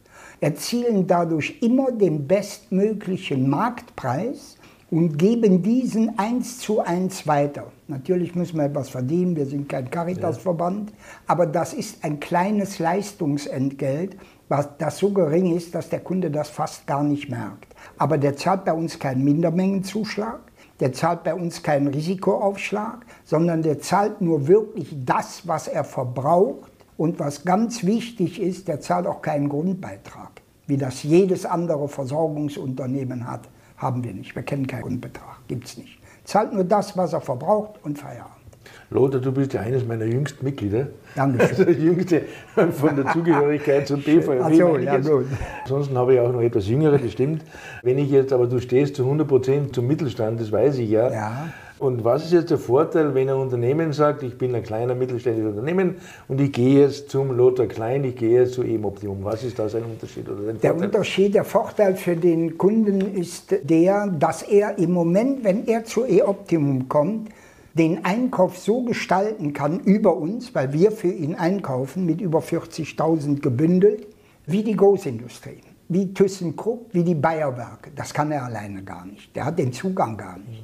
Erzielen 0.44 1.08
dadurch 1.08 1.56
immer 1.62 1.94
den 1.94 2.28
bestmöglichen 2.28 3.50
Marktpreis 3.50 4.58
und 4.92 5.18
geben 5.18 5.64
diesen 5.64 6.20
eins 6.20 6.60
zu 6.60 6.82
eins 6.82 7.26
weiter. 7.26 7.72
Natürlich 7.88 8.36
müssen 8.36 8.58
wir 8.58 8.66
etwas 8.66 8.90
verdienen, 8.90 9.38
wir 9.38 9.46
sind 9.46 9.70
kein 9.70 9.90
Caritasverband, 9.90 10.90
ja. 10.90 10.96
aber 11.28 11.46
das 11.46 11.74
ist 11.74 12.04
ein 12.04 12.20
kleines 12.20 12.80
Leistungsentgelt, 12.80 14.18
was 14.50 14.68
das 14.78 14.98
so 14.98 15.12
gering 15.12 15.56
ist, 15.56 15.74
dass 15.76 15.88
der 15.88 16.02
Kunde 16.02 16.30
das 16.30 16.50
fast 16.50 16.86
gar 16.88 17.04
nicht 17.04 17.30
merkt. 17.30 17.74
Aber 17.98 18.18
der 18.18 18.36
zahlt 18.36 18.66
bei 18.66 18.74
uns 18.74 19.00
keinen 19.00 19.24
Mindermengenzuschlag, 19.24 20.42
der 20.82 20.92
zahlt 20.92 21.24
bei 21.24 21.34
uns 21.34 21.64
keinen 21.64 21.88
Risikoaufschlag, 21.88 23.06
sondern 23.24 23.62
der 23.62 23.80
zahlt 23.80 24.20
nur 24.20 24.46
wirklich 24.46 24.94
das, 25.06 25.48
was 25.48 25.70
er 25.70 25.86
verbraucht. 25.86 26.73
Und 26.98 27.20
was 27.20 27.44
ganz 27.44 27.84
wichtig 27.84 28.42
ist, 28.42 28.68
der 28.68 28.80
zahlt 28.80 29.08
auch 29.08 29.22
keinen 29.22 29.50
Grundbeitrag, 29.50 30.42
wie 30.68 30.78
das 30.78 31.04
jedes 31.04 31.46
andere 31.46 31.88
Versorgungsunternehmen 31.88 33.30
hat. 33.30 33.50
Haben 33.78 34.04
wir 34.04 34.14
nicht. 34.14 34.36
Wir 34.36 34.44
kennen 34.44 34.68
keinen 34.68 34.84
Grundbetrag, 34.84 35.40
gibt 35.48 35.66
es 35.66 35.78
nicht. 35.78 36.00
Zahlt 36.24 36.54
nur 36.54 36.64
das, 36.64 36.96
was 36.96 37.14
er 37.14 37.22
verbraucht 37.22 37.80
und 37.84 37.98
Feierabend. 37.98 38.44
Lothar, 38.90 39.20
du 39.20 39.32
bist 39.32 39.54
ja 39.54 39.62
eines 39.62 39.86
meiner 39.86 40.06
jüngsten 40.06 40.46
Mitglieder. 40.46 40.88
Danke. 41.16 41.44
Also 41.44 41.64
jüngste 41.70 42.22
von 42.54 42.96
der 42.96 43.12
Zugehörigkeit 43.12 43.88
zum 43.88 44.02
BVB. 44.02 44.42
Ach 44.42 44.54
so, 44.54 44.78
ja 44.78 44.98
gut. 44.98 45.26
Ansonsten 45.64 45.98
habe 45.98 46.14
ich 46.14 46.20
auch 46.20 46.32
noch 46.32 46.42
etwas 46.42 46.68
jüngere, 46.68 46.98
das 46.98 47.12
stimmt. 47.12 47.44
Wenn 47.82 47.98
ich 47.98 48.10
jetzt, 48.10 48.32
aber 48.32 48.48
du 48.48 48.60
stehst 48.60 48.96
zu 48.96 49.04
100 49.04 49.28
Prozent 49.28 49.76
zum 49.76 49.88
Mittelstand, 49.88 50.40
das 50.40 50.52
weiß 50.52 50.78
ich 50.78 50.90
ja. 50.90 51.12
Ja. 51.12 51.54
Und 51.84 52.06
was 52.06 52.24
ist 52.24 52.32
jetzt 52.32 52.50
der 52.50 52.58
Vorteil, 52.58 53.14
wenn 53.14 53.30
ein 53.30 53.36
Unternehmen 53.36 53.92
sagt, 53.92 54.24
ich 54.24 54.38
bin 54.38 54.56
ein 54.56 54.64
kleiner 54.64 54.96
mittelständisches 54.96 55.50
Unternehmen 55.50 55.98
und 56.30 56.40
ich 56.40 56.54
gehe 56.54 56.80
jetzt 56.80 57.10
zum 57.10 57.36
Lothar 57.36 57.66
Klein, 57.66 58.06
ich 58.06 58.16
gehe 58.16 58.40
jetzt 58.40 58.54
zu 58.54 58.64
E-Optimum? 58.64 59.18
Was 59.26 59.44
ist 59.44 59.60
da 59.60 59.68
sein 59.68 59.84
Unterschied 59.84 60.30
oder 60.30 60.54
Der 60.54 60.72
Vorteil? 60.72 60.88
Unterschied, 60.88 61.36
der 61.36 61.44
Vorteil 61.44 61.96
für 61.98 62.16
den 62.16 62.58
Kunden 62.58 63.02
ist 63.14 63.54
der, 63.64 64.08
dass 64.08 64.44
er 64.44 64.78
im 64.78 64.94
Moment, 64.94 65.44
wenn 65.44 65.68
er 65.68 65.84
zu 65.84 66.06
E-Optimum 66.06 66.88
kommt, 66.88 67.28
den 67.74 68.06
Einkauf 68.06 68.58
so 68.58 68.84
gestalten 68.84 69.52
kann 69.52 69.82
über 69.82 70.16
uns, 70.16 70.56
weil 70.56 70.72
wir 70.72 70.90
für 70.90 71.12
ihn 71.12 71.36
einkaufen 71.36 72.06
mit 72.06 72.22
über 72.22 72.40
40.000 72.40 73.42
gebündelt, 73.42 74.08
wie 74.46 74.64
die 74.64 74.78
Großindustrie, 74.78 75.60
wie 75.90 76.14
ThyssenKrupp, 76.14 76.94
wie 76.94 77.04
die 77.04 77.16
Bayerwerke. 77.16 77.92
Das 77.94 78.14
kann 78.14 78.32
er 78.32 78.46
alleine 78.46 78.84
gar 78.84 79.06
nicht. 79.06 79.36
Der 79.36 79.44
hat 79.44 79.60
den 79.60 79.74
Zugang 79.74 80.16
gar 80.16 80.38
nicht. 80.38 80.64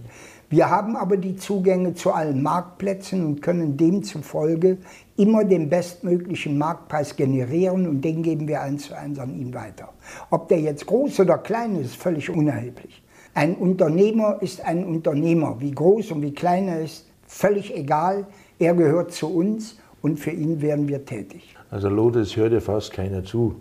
Wir 0.51 0.70
haben 0.72 0.96
aber 0.96 1.18
die 1.18 1.36
Zugänge 1.36 1.94
zu 1.94 2.12
allen 2.12 2.41
Marktplätzen 2.41 3.24
und 3.24 3.41
können 3.41 3.77
demzufolge 3.77 4.77
immer 5.15 5.44
den 5.46 5.70
bestmöglichen 5.70 6.58
Marktpreis 6.58 7.15
generieren 7.15 7.88
und 7.88 8.01
den 8.01 8.24
geben 8.24 8.48
wir 8.48 8.62
eins 8.62 8.88
zu 8.88 8.98
eins 8.98 9.20
an 9.20 9.36
ihn 9.36 9.53
weiter. 9.53 9.89
Ob 10.32 10.48
der 10.48 10.60
jetzt 10.60 10.88
groß 10.88 11.20
oder 11.20 11.38
klein 11.38 11.75
ist, 11.75 11.91
ist 11.91 11.96
völlig 11.98 12.32
unerheblich. 12.32 13.03
Ein 13.36 13.56
Unternehmer 13.56 14.41
ist 14.41 14.65
ein 14.65 14.84
Unternehmer. 14.86 15.58
Wie 15.60 15.72
groß 15.72 16.12
und 16.12 16.24
wie 16.24 16.34
klein 16.34 16.68
er 16.68 16.82
ist, 16.82 17.06
völlig 17.27 17.75
egal. 17.75 18.25
Er 18.58 18.74
gehört 18.74 19.12
zu 19.12 19.27
uns 19.27 19.77
und 20.01 20.20
für 20.20 20.32
ihn 20.32 20.62
werden 20.62 20.88
wir 20.88 21.06
tätig. 21.06 21.56
Also 21.70 21.89
Lothar, 21.89 22.24
es 22.24 22.36
hört 22.36 22.53
ja 22.53 22.60
fast 22.60 22.91
keiner 22.91 23.24
zu. 23.24 23.56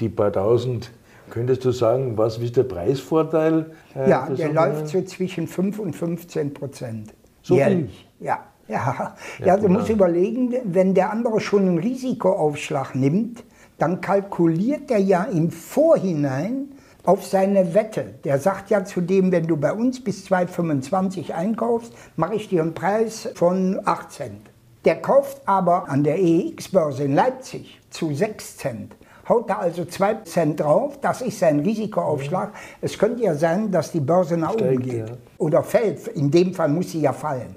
Die 0.00 0.10
paar 0.10 0.30
tausend, 0.30 0.90
könntest 1.30 1.64
du 1.64 1.70
sagen, 1.70 2.16
was 2.18 2.38
ist 2.38 2.56
der 2.56 2.64
Preisvorteil? 2.64 3.70
äh, 3.94 4.08
Ja, 4.10 4.28
der 4.28 4.52
läuft 4.52 4.88
so 4.88 5.02
zwischen 5.02 5.46
5 5.46 5.78
und 5.78 5.94
15 5.94 6.54
Prozent. 6.54 7.14
So 7.42 7.54
viel? 7.54 7.62
jährlich. 7.64 8.08
Ja, 8.20 8.38
ja. 8.68 8.76
Ja, 8.76 9.16
ja, 9.46 9.56
du 9.56 9.68
musst 9.68 9.88
überlegen, 9.88 10.54
wenn 10.64 10.94
der 10.94 11.10
andere 11.10 11.40
schon 11.40 11.62
einen 11.62 11.78
Risikoaufschlag 11.78 12.94
nimmt, 12.94 13.44
dann 13.78 14.00
kalkuliert 14.00 14.90
er 14.90 14.98
ja 14.98 15.22
im 15.24 15.50
Vorhinein 15.50 16.68
auf 17.04 17.24
seine 17.26 17.74
Wette. 17.74 18.14
Der 18.24 18.38
sagt 18.38 18.70
ja 18.70 18.84
zu 18.84 19.00
dem, 19.00 19.32
wenn 19.32 19.46
du 19.46 19.56
bei 19.56 19.72
uns 19.72 20.02
bis 20.02 20.26
2,25 20.26 21.30
einkaufst, 21.32 21.92
mache 22.16 22.34
ich 22.34 22.48
dir 22.48 22.60
einen 22.62 22.74
Preis 22.74 23.30
von 23.34 23.80
8 23.84 24.12
Cent. 24.12 24.50
Der 24.84 24.96
kauft 25.00 25.40
aber 25.46 25.88
an 25.88 26.04
der 26.04 26.18
EX-Börse 26.18 27.04
in 27.04 27.14
Leipzig 27.14 27.80
zu 27.90 28.12
6 28.14 28.56
Cent. 28.58 28.96
Haut 29.28 29.50
er 29.50 29.60
also 29.60 29.84
2 29.84 30.14
Cent 30.24 30.60
drauf, 30.60 30.98
das 31.00 31.20
ist 31.20 31.38
sein 31.38 31.60
Risikoaufschlag. 31.60 32.52
Es 32.80 32.98
könnte 32.98 33.22
ja 33.24 33.34
sein, 33.34 33.70
dass 33.70 33.92
die 33.92 34.00
Börse 34.00 34.36
nach 34.36 34.54
oben 34.54 34.58
Steigt, 34.58 34.82
geht 34.84 35.08
ja. 35.08 35.16
oder 35.36 35.62
fällt. 35.62 36.08
In 36.08 36.30
dem 36.30 36.54
Fall 36.54 36.68
muss 36.68 36.92
sie 36.92 37.00
ja 37.00 37.12
fallen, 37.12 37.54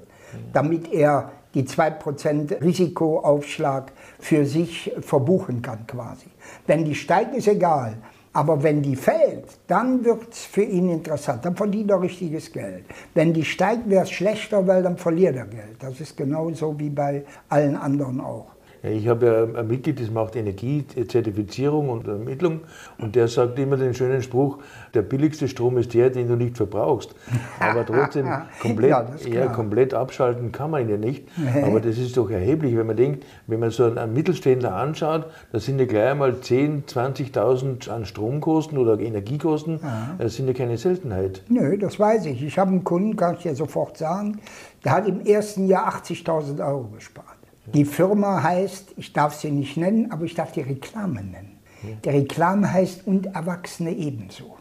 damit 0.51 0.91
er 0.91 1.31
die 1.53 1.63
2% 1.63 2.61
Risikoaufschlag 2.61 3.91
für 4.19 4.45
sich 4.45 4.91
verbuchen 5.01 5.61
kann 5.61 5.85
quasi. 5.87 6.27
Wenn 6.67 6.85
die 6.85 6.95
steigt, 6.95 7.35
ist 7.35 7.47
egal. 7.47 7.97
Aber 8.33 8.63
wenn 8.63 8.81
die 8.81 8.95
fällt, 8.95 9.45
dann 9.67 10.05
wird 10.05 10.31
es 10.31 10.45
für 10.45 10.63
ihn 10.63 10.89
interessant. 10.89 11.43
Dann 11.43 11.55
verdient 11.55 11.91
er 11.91 12.01
richtiges 12.01 12.51
Geld. 12.51 12.85
Wenn 13.13 13.33
die 13.33 13.43
steigt, 13.43 13.89
wäre 13.89 14.03
es 14.03 14.11
schlechter, 14.11 14.65
weil 14.65 14.83
dann 14.83 14.97
verliert 14.97 15.35
er 15.35 15.47
Geld. 15.47 15.75
Das 15.79 15.99
ist 15.99 16.15
genauso 16.15 16.79
wie 16.79 16.89
bei 16.89 17.25
allen 17.49 17.75
anderen 17.75 18.21
auch. 18.21 18.47
Ja, 18.83 18.89
ich 18.89 19.07
habe 19.07 19.25
ja 19.25 19.59
ein 19.59 19.67
Mitglied, 19.67 19.99
das 19.99 20.09
macht 20.09 20.35
Energiezertifizierung 20.35 21.89
und 21.89 22.07
Ermittlung 22.07 22.61
und 22.97 23.15
der 23.15 23.27
sagt 23.27 23.59
immer 23.59 23.77
den 23.77 23.93
schönen 23.93 24.23
Spruch, 24.23 24.57
der 24.95 25.03
billigste 25.03 25.47
Strom 25.47 25.77
ist 25.77 25.93
der, 25.93 26.09
den 26.09 26.27
du 26.27 26.35
nicht 26.35 26.57
verbrauchst. 26.57 27.13
Aber 27.59 27.85
trotzdem 27.85 28.27
komplett, 28.59 28.89
Ja, 28.89 29.05
ja, 29.27 29.47
komplett 29.47 29.93
abschalten 29.93 30.51
kann 30.51 30.71
man 30.71 30.81
ihn 30.81 30.89
ja 30.89 30.97
nicht. 30.97 31.27
Aber 31.63 31.79
das 31.79 31.97
ist 31.99 32.17
doch 32.17 32.29
erheblich, 32.31 32.75
wenn 32.75 32.87
man 32.87 32.97
denkt, 32.97 33.25
wenn 33.45 33.59
man 33.59 33.69
so 33.69 33.85
einen, 33.85 34.13
Mittelständler 34.13 34.73
anschaut, 34.73 35.25
da 35.51 35.59
sind 35.59 35.79
ja 35.79 35.85
gleich 35.85 36.11
einmal 36.11 36.31
10.000, 36.31 37.33
20.000 37.33 37.89
an 37.89 38.05
Stromkosten 38.05 38.77
oder 38.77 38.99
Energiekosten, 38.99 39.79
das 40.17 40.35
sind 40.35 40.47
ja 40.47 40.53
keine 40.53 40.77
Seltenheit. 40.77 41.43
Nö, 41.49 41.77
das 41.77 41.99
weiß 41.99 42.25
ich. 42.25 42.43
Ich 42.43 42.57
habe 42.57 42.71
einen 42.71 42.83
Kunden, 42.83 43.15
kann 43.15 43.35
ich 43.35 43.43
dir 43.43 43.55
sofort 43.55 43.97
sagen, 43.97 44.39
der 44.83 44.93
hat 44.93 45.07
im 45.07 45.21
ersten 45.21 45.67
Jahr 45.67 45.87
80.000 45.93 46.65
Euro 46.65 46.89
gespart. 46.95 47.40
Die 47.65 47.85
Firma 47.85 48.41
heißt, 48.41 48.93
ich 48.97 49.13
darf 49.13 49.35
sie 49.35 49.51
nicht 49.51 49.77
nennen, 49.77 50.11
aber 50.11 50.25
ich 50.25 50.33
darf 50.33 50.51
die 50.51 50.61
Reklame 50.61 51.23
nennen. 51.23 51.57
Die 52.03 52.09
Reklame 52.09 52.71
heißt 52.71 53.07
und 53.07 53.27
Erwachsene 53.27 53.91
ebenso. 53.91 54.57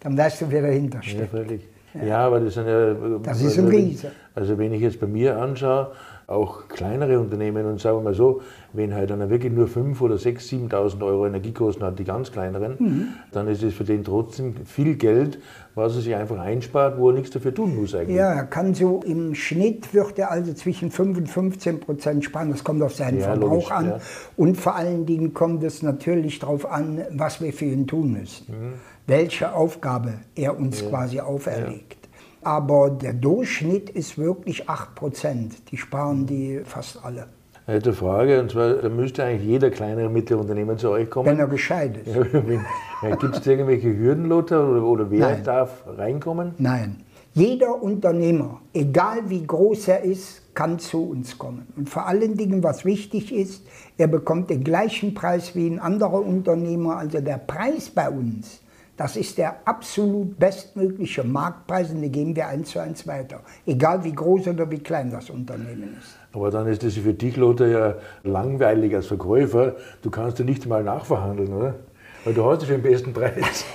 Dann 0.00 0.16
weißt 0.16 0.42
du, 0.42 0.50
wer 0.50 0.62
dahinter 0.62 0.98
Ja, 0.98 1.02
steckt. 1.02 1.30
völlig. 1.30 1.60
Ja, 2.06 2.18
aber 2.26 2.40
das 2.40 2.54
sind 2.54 2.66
ja. 2.68 2.94
Das 3.22 3.42
ist 3.42 3.58
ein 3.58 3.66
Riese. 3.66 4.12
Also, 4.34 4.56
wenn 4.56 4.72
ich 4.72 4.80
jetzt 4.80 5.00
bei 5.00 5.08
mir 5.08 5.36
anschaue, 5.36 5.90
auch 6.30 6.68
kleinere 6.68 7.18
Unternehmen 7.18 7.66
und 7.66 7.80
sagen 7.80 7.98
wir 7.98 8.02
mal 8.02 8.14
so, 8.14 8.40
wenn 8.72 8.94
halt 8.94 9.10
einer 9.10 9.28
wirklich 9.30 9.52
nur 9.52 9.66
5.000 9.66 10.00
oder 10.00 10.14
6.000, 10.14 10.70
7.000 10.70 11.04
Euro 11.04 11.26
Energiekosten 11.26 11.84
hat, 11.84 11.98
die 11.98 12.04
ganz 12.04 12.30
kleineren, 12.30 12.76
Mhm. 12.78 13.08
dann 13.32 13.48
ist 13.48 13.62
es 13.64 13.74
für 13.74 13.82
den 13.82 14.04
trotzdem 14.04 14.54
viel 14.64 14.94
Geld, 14.94 15.40
was 15.74 15.96
er 15.96 16.02
sich 16.02 16.14
einfach 16.14 16.38
einspart, 16.38 16.98
wo 16.98 17.10
er 17.10 17.14
nichts 17.16 17.30
dafür 17.32 17.52
tun 17.52 17.74
muss 17.74 17.94
eigentlich. 17.96 18.16
Ja, 18.16 18.32
er 18.32 18.44
kann 18.44 18.74
so 18.74 19.00
im 19.04 19.34
Schnitt 19.34 19.92
wird 19.92 20.18
er 20.20 20.30
also 20.30 20.52
zwischen 20.54 20.92
5 20.92 21.18
und 21.18 21.26
15 21.28 21.80
Prozent 21.80 22.24
sparen. 22.24 22.50
Das 22.50 22.62
kommt 22.62 22.82
auf 22.82 22.94
seinen 22.94 23.18
Ja, 23.18 23.24
Verbrauch 23.26 23.50
logisch, 23.50 23.70
an. 23.72 23.86
ja. 23.86 23.98
Und 24.36 24.56
vor 24.56 24.76
allen 24.76 25.06
Dingen 25.06 25.34
kommt 25.34 25.64
es 25.64 25.82
natürlich 25.82 26.38
darauf 26.38 26.70
an, 26.70 27.00
was 27.12 27.40
wir 27.40 27.52
für 27.52 27.64
ihn 27.64 27.88
tun 27.88 28.12
müssen. 28.12 28.46
Mhm. 28.48 28.72
Welche 29.08 29.52
Aufgabe 29.52 30.14
er 30.36 30.56
uns 30.56 30.88
quasi 30.88 31.18
auferlegt. 31.18 31.99
Aber 32.42 32.90
der 32.90 33.12
Durchschnitt 33.12 33.90
ist 33.90 34.16
wirklich 34.18 34.68
8 34.68 34.94
Prozent. 34.94 35.70
Die 35.70 35.76
sparen 35.76 36.26
die 36.26 36.60
fast 36.64 37.04
alle. 37.04 37.26
Eine 37.66 37.92
Frage, 37.92 38.40
und 38.40 38.50
zwar, 38.50 38.74
da 38.74 38.88
müsste 38.88 39.22
eigentlich 39.22 39.46
jeder 39.48 39.70
kleinere 39.70 40.08
mittlere 40.08 40.40
Unternehmen 40.40 40.76
zu 40.76 40.90
euch 40.90 41.08
kommen. 41.08 41.28
Wenn 41.28 41.38
er 41.38 41.46
gescheit 41.46 41.98
ist. 42.04 42.14
Gibt 43.20 43.36
es 43.36 43.46
irgendwelche 43.46 43.96
Hürden, 43.96 44.24
Lothar, 44.24 44.68
oder, 44.68 44.82
oder 44.82 45.10
wer 45.10 45.20
Nein. 45.20 45.44
darf 45.44 45.84
reinkommen? 45.86 46.54
Nein. 46.58 46.96
Jeder 47.32 47.80
Unternehmer, 47.80 48.60
egal 48.72 49.18
wie 49.28 49.46
groß 49.46 49.86
er 49.86 50.02
ist, 50.02 50.52
kann 50.52 50.80
zu 50.80 51.10
uns 51.10 51.38
kommen. 51.38 51.68
Und 51.76 51.88
vor 51.88 52.08
allen 52.08 52.36
Dingen, 52.36 52.64
was 52.64 52.84
wichtig 52.84 53.32
ist, 53.32 53.62
er 53.96 54.08
bekommt 54.08 54.50
den 54.50 54.64
gleichen 54.64 55.14
Preis 55.14 55.54
wie 55.54 55.68
ein 55.68 55.78
anderer 55.78 56.26
Unternehmer. 56.26 56.96
Also 56.96 57.20
der 57.20 57.38
Preis 57.38 57.88
bei 57.88 58.10
uns, 58.10 58.62
das 59.00 59.16
ist 59.16 59.38
der 59.38 59.66
absolut 59.66 60.38
bestmögliche 60.38 61.24
Marktpreis 61.24 61.90
und 61.90 62.02
den 62.02 62.12
geben 62.12 62.36
wir 62.36 62.48
eins 62.48 62.68
zu 62.68 62.80
eins 62.80 63.06
weiter. 63.06 63.40
Egal 63.64 64.04
wie 64.04 64.12
groß 64.12 64.48
oder 64.48 64.70
wie 64.70 64.80
klein 64.80 65.10
das 65.10 65.30
Unternehmen 65.30 65.96
ist. 65.98 66.18
Aber 66.34 66.50
dann 66.50 66.66
ist 66.66 66.82
das 66.82 66.98
für 66.98 67.14
dich, 67.14 67.38
Lothar, 67.38 67.66
ja 67.66 67.94
langweilig 68.24 68.94
als 68.94 69.06
Verkäufer. 69.06 69.76
Du 70.02 70.10
kannst 70.10 70.38
ja 70.38 70.44
nicht 70.44 70.66
mal 70.66 70.84
nachverhandeln, 70.84 71.50
oder? 71.50 71.76
Weil 72.24 72.34
du 72.34 72.44
hast 72.44 72.60
ja 72.60 72.68
den 72.68 72.82
besten 72.82 73.14
Preis. 73.14 73.64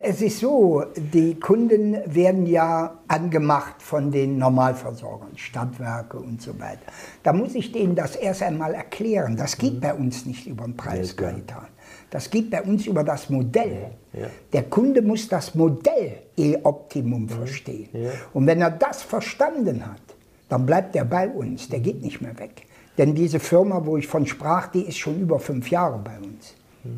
Es 0.00 0.20
ist 0.20 0.40
so, 0.40 0.84
die 0.94 1.40
Kunden 1.40 1.96
werden 2.04 2.44
ja 2.44 2.98
angemacht 3.08 3.80
von 3.80 4.10
den 4.10 4.36
Normalversorgern, 4.36 5.38
Stadtwerke 5.38 6.18
und 6.18 6.42
so 6.42 6.60
weiter. 6.60 6.92
Da 7.22 7.32
muss 7.32 7.54
ich 7.54 7.72
denen 7.72 7.94
das 7.94 8.14
erst 8.14 8.42
einmal 8.42 8.74
erklären. 8.74 9.38
Das 9.38 9.56
geht 9.56 9.80
bei 9.80 9.94
uns 9.94 10.26
nicht 10.26 10.46
über 10.46 10.64
den 10.64 10.76
Preis. 10.76 11.16
Gaetan. 11.16 11.68
Das 12.10 12.30
geht 12.30 12.50
bei 12.50 12.62
uns 12.62 12.86
über 12.86 13.02
das 13.04 13.30
Modell. 13.30 13.90
Ja. 14.12 14.26
Der 14.52 14.62
Kunde 14.64 15.02
muss 15.02 15.28
das 15.28 15.54
Modell 15.54 16.18
E-Optimum 16.36 17.28
verstehen. 17.28 17.88
Ja. 17.92 18.10
Und 18.32 18.46
wenn 18.46 18.60
er 18.60 18.70
das 18.70 19.02
verstanden 19.02 19.84
hat, 19.84 20.02
dann 20.48 20.66
bleibt 20.66 20.94
er 20.94 21.04
bei 21.04 21.28
uns. 21.28 21.68
Der 21.68 21.80
geht 21.80 22.02
nicht 22.02 22.20
mehr 22.20 22.38
weg. 22.38 22.66
Denn 22.96 23.14
diese 23.14 23.40
Firma, 23.40 23.84
wo 23.84 23.96
ich 23.96 24.06
von 24.06 24.26
sprach, 24.26 24.68
die 24.68 24.82
ist 24.82 24.98
schon 24.98 25.20
über 25.20 25.38
fünf 25.40 25.70
Jahre 25.70 25.98
bei 25.98 26.16
uns. 26.18 26.54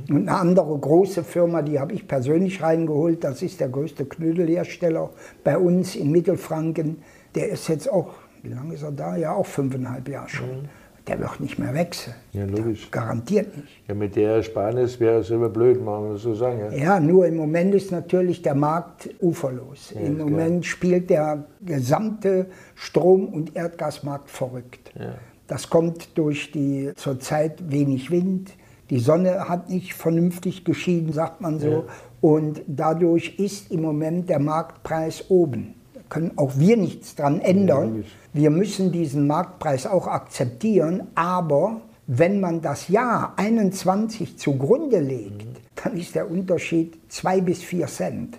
Und 0.08 0.28
eine 0.28 0.36
andere 0.36 0.76
große 0.76 1.22
Firma, 1.22 1.62
die 1.62 1.78
habe 1.78 1.92
ich 1.92 2.08
persönlich 2.08 2.60
reingeholt, 2.60 3.22
das 3.22 3.40
ist 3.42 3.60
der 3.60 3.68
größte 3.68 4.04
Knödelhersteller 4.04 5.10
bei 5.44 5.56
uns 5.56 5.94
in 5.94 6.10
Mittelfranken. 6.10 7.02
Der 7.36 7.50
ist 7.50 7.68
jetzt 7.68 7.90
auch, 7.90 8.14
wie 8.42 8.48
lange 8.48 8.74
ist 8.74 8.82
er 8.82 8.90
da? 8.90 9.16
Ja, 9.16 9.34
auch 9.34 9.46
fünfeinhalb 9.46 10.08
Jahre 10.08 10.28
schon. 10.28 10.68
Der 11.06 11.20
wird 11.20 11.38
nicht 11.38 11.58
mehr 11.58 11.72
wechseln. 11.72 12.16
Ja, 12.32 12.44
logisch. 12.44 12.90
Garantiert 12.90 13.56
nicht. 13.56 13.68
Ja, 13.86 13.94
mit 13.94 14.16
der 14.16 14.36
Ersparnis 14.36 14.98
wäre 14.98 15.20
es 15.20 15.28
selber 15.28 15.48
blöd, 15.48 15.80
machen 15.84 16.10
wir 16.10 16.16
so 16.16 16.34
sagen. 16.34 16.58
Ja. 16.58 16.72
Ja, 16.72 17.00
nur 17.00 17.26
im 17.26 17.36
Moment 17.36 17.74
ist 17.76 17.92
natürlich 17.92 18.42
der 18.42 18.56
Markt 18.56 19.08
uferlos. 19.20 19.92
Ja, 19.94 20.00
Im 20.00 20.18
Moment 20.18 20.66
spielt 20.66 21.08
der 21.10 21.44
gesamte 21.64 22.46
Strom- 22.74 23.28
und 23.28 23.54
Erdgasmarkt 23.54 24.30
verrückt. 24.30 24.92
Ja. 24.98 25.14
Das 25.46 25.70
kommt 25.70 26.18
durch 26.18 26.50
die 26.50 26.90
zurzeit 26.96 27.70
wenig 27.70 28.10
Wind. 28.10 28.50
Die 28.90 28.98
Sonne 28.98 29.48
hat 29.48 29.70
nicht 29.70 29.94
vernünftig 29.94 30.64
geschieden, 30.64 31.12
sagt 31.12 31.40
man 31.40 31.60
so. 31.60 31.84
Und 32.20 32.62
dadurch 32.66 33.38
ist 33.38 33.70
im 33.70 33.82
Moment 33.82 34.28
der 34.28 34.40
Marktpreis 34.40 35.30
oben. 35.30 35.75
Können 36.08 36.32
auch 36.36 36.52
wir 36.56 36.76
nichts 36.76 37.14
dran 37.14 37.40
ändern. 37.40 38.04
Wir 38.32 38.50
müssen 38.50 38.92
diesen 38.92 39.26
Marktpreis 39.26 39.86
auch 39.86 40.06
akzeptieren, 40.06 41.08
aber 41.14 41.80
wenn 42.06 42.40
man 42.40 42.60
das 42.60 42.88
Jahr 42.88 43.34
21 43.36 44.38
zugrunde 44.38 45.00
legt, 45.00 45.46
dann 45.82 45.96
ist 45.96 46.14
der 46.14 46.30
Unterschied 46.30 46.98
2 47.08 47.40
bis 47.40 47.62
4 47.62 47.86
Cent. 47.86 48.38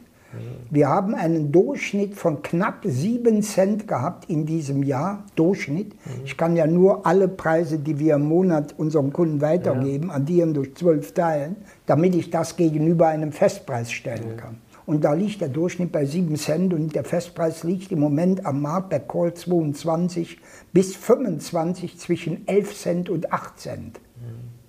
Wir 0.70 0.90
haben 0.90 1.16
einen 1.16 1.52
Durchschnitt 1.52 2.16
von 2.16 2.42
knapp 2.42 2.82
7 2.84 3.42
Cent 3.42 3.88
gehabt 3.88 4.30
in 4.30 4.46
diesem 4.46 4.84
Jahr. 4.84 5.24
Durchschnitt. 5.36 5.94
Ich 6.26 6.38
kann 6.38 6.56
ja 6.56 6.68
nur 6.68 7.06
alle 7.06 7.28
Preise, 7.28 7.80
die 7.80 7.98
wir 7.98 8.16
im 8.16 8.26
Monat 8.26 8.76
unseren 8.78 9.14
Kunden 9.14 9.42
weitergeben, 9.42 10.12
addieren 10.12 10.54
durch 10.54 10.76
12 10.76 11.14
teilen, 11.14 11.56
damit 11.86 12.14
ich 12.16 12.30
das 12.30 12.58
gegenüber 12.58 13.08
einem 13.08 13.32
Festpreis 13.32 13.92
stellen 13.92 14.38
kann. 14.38 14.58
Und 14.88 15.04
da 15.04 15.12
liegt 15.12 15.42
der 15.42 15.50
Durchschnitt 15.50 15.92
bei 15.92 16.06
7 16.06 16.38
Cent 16.38 16.74
und 16.74 16.96
der 16.96 17.04
Festpreis 17.04 17.66
liegt 17.66 17.92
im 17.92 18.00
Moment 18.00 18.46
am 18.46 18.62
Markt 18.62 18.90
bei 18.90 19.00
Call 19.00 19.34
22 19.34 20.40
bis 20.72 20.96
25 20.96 22.00
zwischen 22.00 22.48
11 22.48 22.74
Cent 22.74 23.10
und 23.10 23.34
8 23.34 23.60
Cent. 23.60 24.00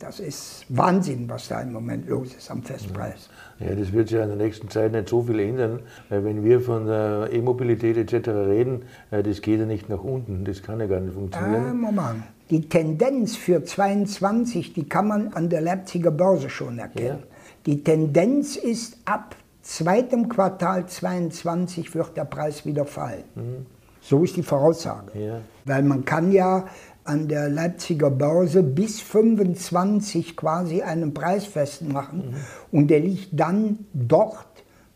Das 0.01 0.19
ist 0.19 0.67
Wahnsinn, 0.71 1.29
was 1.29 1.47
da 1.47 1.61
im 1.61 1.73
Moment 1.73 2.09
los 2.09 2.35
ist 2.35 2.51
am 2.51 2.65
Festpreis. 2.65 3.31
Ja, 3.61 3.73
das 3.77 3.93
wird 3.93 4.09
sich 4.09 4.19
in 4.19 4.27
der 4.27 4.37
nächsten 4.37 4.69
Zeit 4.69 4.91
nicht 4.91 5.09
so 5.09 5.23
viel 5.23 5.39
ändern, 5.39 5.81
weil 6.09 6.25
wenn 6.25 6.43
wir 6.43 6.61
von 6.61 6.87
der 6.87 7.29
E-Mobilität 7.33 7.97
etc. 7.97 8.29
reden, 8.29 8.83
äh, 9.13 9.23
das 9.23 9.41
geht 9.41 9.61
ja 9.61 9.67
nicht 9.67 9.89
nach 9.89 10.03
unten, 10.03 10.45
das 10.45 10.65
kann 10.65 10.81
ja 10.81 10.87
gar 10.87 11.01
nicht 11.01 11.15
funktionieren. 11.15 11.65
Ah, 11.65 11.75
Moment. 11.75 12.25
Die 12.51 12.69
Tendenz 12.69 13.37
für 13.37 13.63
22, 13.63 14.73
die 14.73 14.89
kann 14.89 15.07
man 15.07 15.33
an 15.33 15.49
der 15.49 15.61
Leipziger 15.61 16.11
Börse 16.11 16.51
schon 16.51 16.81
erkennen. 16.81 17.19
Ja. 17.21 17.37
Die 17.67 17.85
Tendenz 17.85 18.57
ist 18.57 18.99
ab 19.05 19.37
zweitem 19.69 20.29
Quartal 20.29 20.87
22 20.87 21.95
wird 21.95 22.17
der 22.17 22.25
Preis 22.25 22.65
wieder 22.65 22.87
fallen. 22.87 23.25
Mhm. 23.35 23.67
So 24.01 24.25
ist 24.25 24.37
die 24.37 24.43
Voraussage. 24.43 25.19
Ja. 25.19 25.41
Weil 25.67 25.83
man 25.83 26.05
kann 26.05 26.33
ja 26.33 26.67
an 27.05 27.29
der 27.29 27.49
Leipziger 27.49 28.11
Börse 28.11 28.63
bis 28.63 29.01
25 29.01 30.37
quasi 30.37 30.83
einen 30.83 31.13
Preis 31.13 31.45
festmachen 31.45 32.31
mhm. 32.31 32.79
und 32.79 32.89
der 32.89 33.01
liegt 33.01 33.29
dann 33.39 33.87
dort 33.93 34.47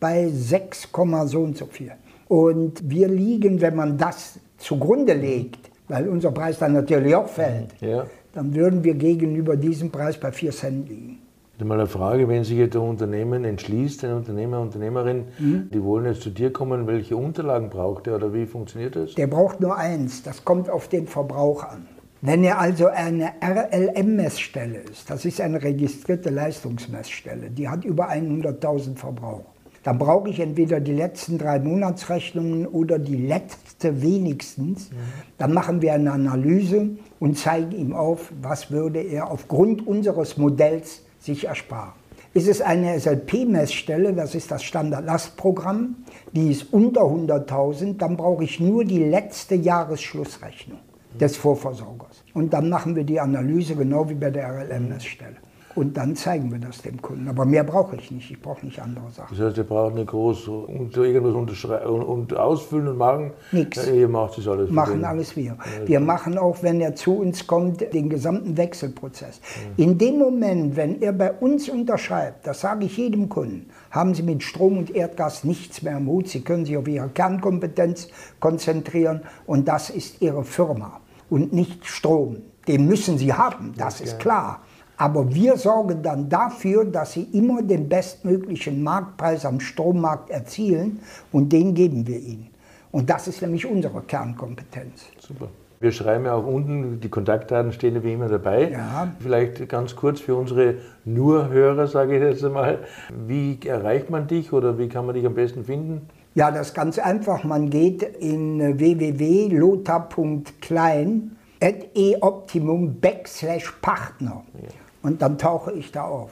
bei 0.00 0.29
6, 0.29 0.88
so 1.26 1.41
und 1.41 1.57
so 1.57 1.67
viel. 1.67 1.93
Und 2.29 2.88
wir 2.88 3.09
liegen, 3.09 3.61
wenn 3.61 3.76
man 3.76 3.99
das 3.99 4.38
zugrunde 4.57 5.12
legt, 5.12 5.71
weil 5.88 6.09
unser 6.09 6.33
Preis 6.33 6.59
dann 6.59 6.73
natürlich 6.73 7.14
auch 7.14 7.29
fällt, 7.29 7.75
ja. 7.81 8.07
dann 8.33 8.55
würden 8.55 8.83
wir 8.83 8.95
gegenüber 8.95 9.57
diesem 9.57 9.91
Preis 9.91 10.19
bei 10.19 10.33
4 10.33 10.50
Cent 10.52 10.88
liegen. 10.88 11.22
Mal 11.59 11.78
eine 11.78 11.87
Frage, 11.87 12.28
wenn 12.28 12.42
sich 12.42 12.56
jetzt 12.56 12.75
ein 12.75 12.82
Unternehmen 12.82 13.44
entschließt, 13.44 14.04
ein 14.04 14.14
Unternehmer, 14.14 14.61
Unternehmerin, 14.61 15.26
mhm. 15.38 15.68
die 15.73 15.82
wollen 15.85 16.06
jetzt 16.06 16.23
zu 16.23 16.30
dir 16.30 16.52
kommen, 16.52 16.88
welche 16.88 17.16
Unterlagen 17.16 17.71
braucht 17.71 18.09
er 18.09 18.16
oder 18.16 18.35
wie 18.35 18.47
funktioniert 18.47 18.97
das? 18.97 19.14
Der 19.14 19.28
braucht 19.28 19.61
nur 19.61 19.76
eins, 19.76 20.25
das 20.25 20.44
kommt 20.44 20.68
auf 20.68 20.88
den 20.88 21.06
Verbrauch 21.06 21.62
an. 21.62 21.87
Wenn 22.21 22.42
er 22.42 22.59
also 22.59 22.87
eine 22.87 23.32
RLM-Messstelle 23.40 24.78
ist, 24.78 25.09
das 25.11 25.25
ist 25.25 25.40
eine 25.40 25.62
registrierte 25.62 26.30
Leistungsmessstelle, 26.30 27.50
die 27.50 27.68
hat 27.68 27.85
über 27.85 28.11
100.000 28.11 28.97
Verbraucher, 28.97 29.47
dann 29.82 29.99
brauche 29.99 30.30
ich 30.30 30.38
entweder 30.40 30.80
die 30.80 30.94
letzten 30.94 31.38
drei 31.38 31.59
Monatsrechnungen 31.59 32.66
oder 32.66 32.99
die 32.99 33.26
letzte 33.26 34.02
wenigstens. 34.02 34.90
Mhm. 34.90 34.97
Dann 35.38 35.52
machen 35.52 35.82
wir 35.82 35.92
eine 35.94 36.12
Analyse 36.12 36.90
und 37.18 37.37
zeigen 37.37 37.73
ihm 37.73 37.92
auf, 37.92 38.32
was 38.40 38.71
würde 38.71 39.00
er 39.00 39.30
aufgrund 39.30 39.87
unseres 39.87 40.37
Modells 40.37 41.02
sich 41.23 41.47
ersparen. 41.47 41.93
Ist 42.35 42.49
es 42.49 42.62
eine 42.62 42.99
SLP-Messstelle, 42.99 44.14
das 44.14 44.35
ist 44.35 44.50
das 44.50 44.62
Standardlastprogramm, 44.62 45.97
die 46.33 46.50
ist 46.50 46.73
unter 46.73 47.02
100.000, 47.02 47.99
dann 47.99 48.17
brauche 48.17 48.45
ich 48.45 48.59
nur 48.59 48.85
die 48.85 49.05
letzte 49.05 49.55
Jahresschlussrechnung 49.55 50.79
des 51.21 51.37
Vorversorgers. 51.37 52.25
Und 52.33 52.55
dann 52.55 52.71
machen 52.71 52.97
wir 52.97 53.05
die 53.05 53.21
Analyse 53.21 53.76
genau 53.76 54.09
wie 54.09 54.14
bei 54.14 54.31
der 54.31 54.49
RLMS-Stelle. 54.49 55.37
Und 55.75 55.97
dann 55.97 56.17
zeigen 56.17 56.52
wir 56.52 56.59
das 56.59 56.83
dem 56.83 57.00
Kunden. 57.00 57.29
Aber 57.29 57.45
mehr 57.45 57.64
brauche 57.64 57.97
ich 57.97 58.11
nicht. 58.11 58.31
Ich 58.31 58.41
brauche 58.41 58.64
nicht 58.64 58.81
andere 58.81 59.11
Sachen. 59.11 59.37
Das 59.37 59.47
heißt, 59.47 59.57
ihr 59.59 59.64
braucht 59.64 59.95
nicht 59.95 60.09
groß 60.09 60.49
und 60.49 60.97
irgendwas 60.97 61.35
und, 61.35 62.02
und 62.02 62.37
ausfüllen 62.37 62.88
und 62.88 62.99
machen? 62.99 63.31
Nichts. 63.52 63.87
Ihr 63.88 64.09
macht 64.09 64.38
das 64.38 64.49
alles. 64.49 64.71
Machen 64.71 65.05
alles 65.05 65.35
wir. 65.37 65.57
Wir 65.87 66.00
machen 66.00 66.37
auch, 66.37 66.62
wenn 66.62 66.81
er 66.81 66.95
zu 66.95 67.17
uns 67.19 67.47
kommt, 67.47 67.93
den 67.93 68.11
gesamten 68.11 68.56
Wechselprozess. 68.56 69.41
In 69.76 69.99
dem 69.99 70.19
Moment, 70.19 70.76
wenn 70.76 71.00
er 71.00 71.13
bei 71.13 71.32
uns 71.32 71.69
unterschreibt, 71.69 72.47
das 72.47 72.61
sage 72.61 72.85
ich 72.85 72.97
jedem 72.97 73.28
Kunden, 73.28 73.67
haben 73.91 74.15
Sie 74.15 74.23
mit 74.23 74.43
Strom 74.43 74.78
und 74.78 74.95
Erdgas 74.95 75.45
nichts 75.45 75.82
mehr 75.82 75.97
am 75.97 76.06
Hut. 76.06 76.28
Sie 76.28 76.43
können 76.43 76.65
sich 76.65 76.76
auf 76.76 76.89
Ihre 76.89 77.08
Kernkompetenz 77.08 78.08
konzentrieren 78.41 79.23
und 79.47 79.69
das 79.69 79.91
ist 79.91 80.21
Ihre 80.21 80.45
Firma 80.45 81.00
und 81.30 81.52
nicht 81.52 81.87
Strom. 81.87 82.39
Den 82.69 82.87
müssen 82.87 83.19
Sie 83.19 83.32
haben, 83.32 83.75
das 83.76 84.00
ist 84.00 84.19
klar. 84.19 84.61
Aber 85.02 85.34
wir 85.34 85.56
sorgen 85.56 86.00
dann 86.00 86.28
dafür, 86.28 86.84
dass 86.84 87.15
sie 87.15 87.25
immer 87.32 87.60
den 87.60 87.88
bestmöglichen 87.88 88.84
Marktpreis 88.84 89.45
am 89.45 89.58
Strommarkt 89.58 90.30
erzielen 90.30 91.00
und 91.32 91.52
den 91.52 91.75
geben 91.75 92.06
wir 92.06 92.21
ihnen. 92.21 92.50
Und 92.93 93.10
das 93.10 93.26
ist 93.26 93.43
nämlich 93.43 93.67
unsere 93.67 94.00
Kernkompetenz. 94.02 95.06
Super. 95.19 95.49
Wir 95.80 95.91
schreiben 95.91 96.26
ja 96.26 96.34
auch 96.34 96.47
unten, 96.47 97.00
die 97.00 97.08
Kontaktdaten 97.08 97.73
stehen 97.73 98.00
wie 98.04 98.12
immer 98.12 98.28
dabei. 98.28 98.71
Ja. 98.71 99.12
Vielleicht 99.19 99.69
ganz 99.69 99.97
kurz 99.97 100.21
für 100.21 100.36
unsere 100.36 100.76
Nur-Hörer, 101.04 101.88
sage 101.88 102.17
ich 102.17 102.23
jetzt 102.23 102.45
einmal. 102.45 102.78
Wie 103.26 103.58
erreicht 103.67 104.08
man 104.08 104.28
dich 104.28 104.52
oder 104.52 104.78
wie 104.78 104.88
kann 104.88 105.04
man 105.04 105.17
dich 105.17 105.26
am 105.26 105.34
besten 105.34 105.65
finden? 105.65 106.08
Ja, 106.36 106.52
das 106.52 106.69
ist 106.69 106.75
ganz 106.75 107.00
einfach. 107.00 107.43
Man 107.43 107.71
geht 107.71 108.04
in 108.04 108.78
www.lothar.klein 108.78 111.36
e-optimum 111.60 113.00
backslash 113.00 113.73
Partner. 113.80 114.45
Ja. 114.62 114.69
Und 115.02 115.21
dann 115.21 115.38
tauche 115.38 115.73
ich 115.73 115.93
da 115.93 116.04
auf. 116.04 116.30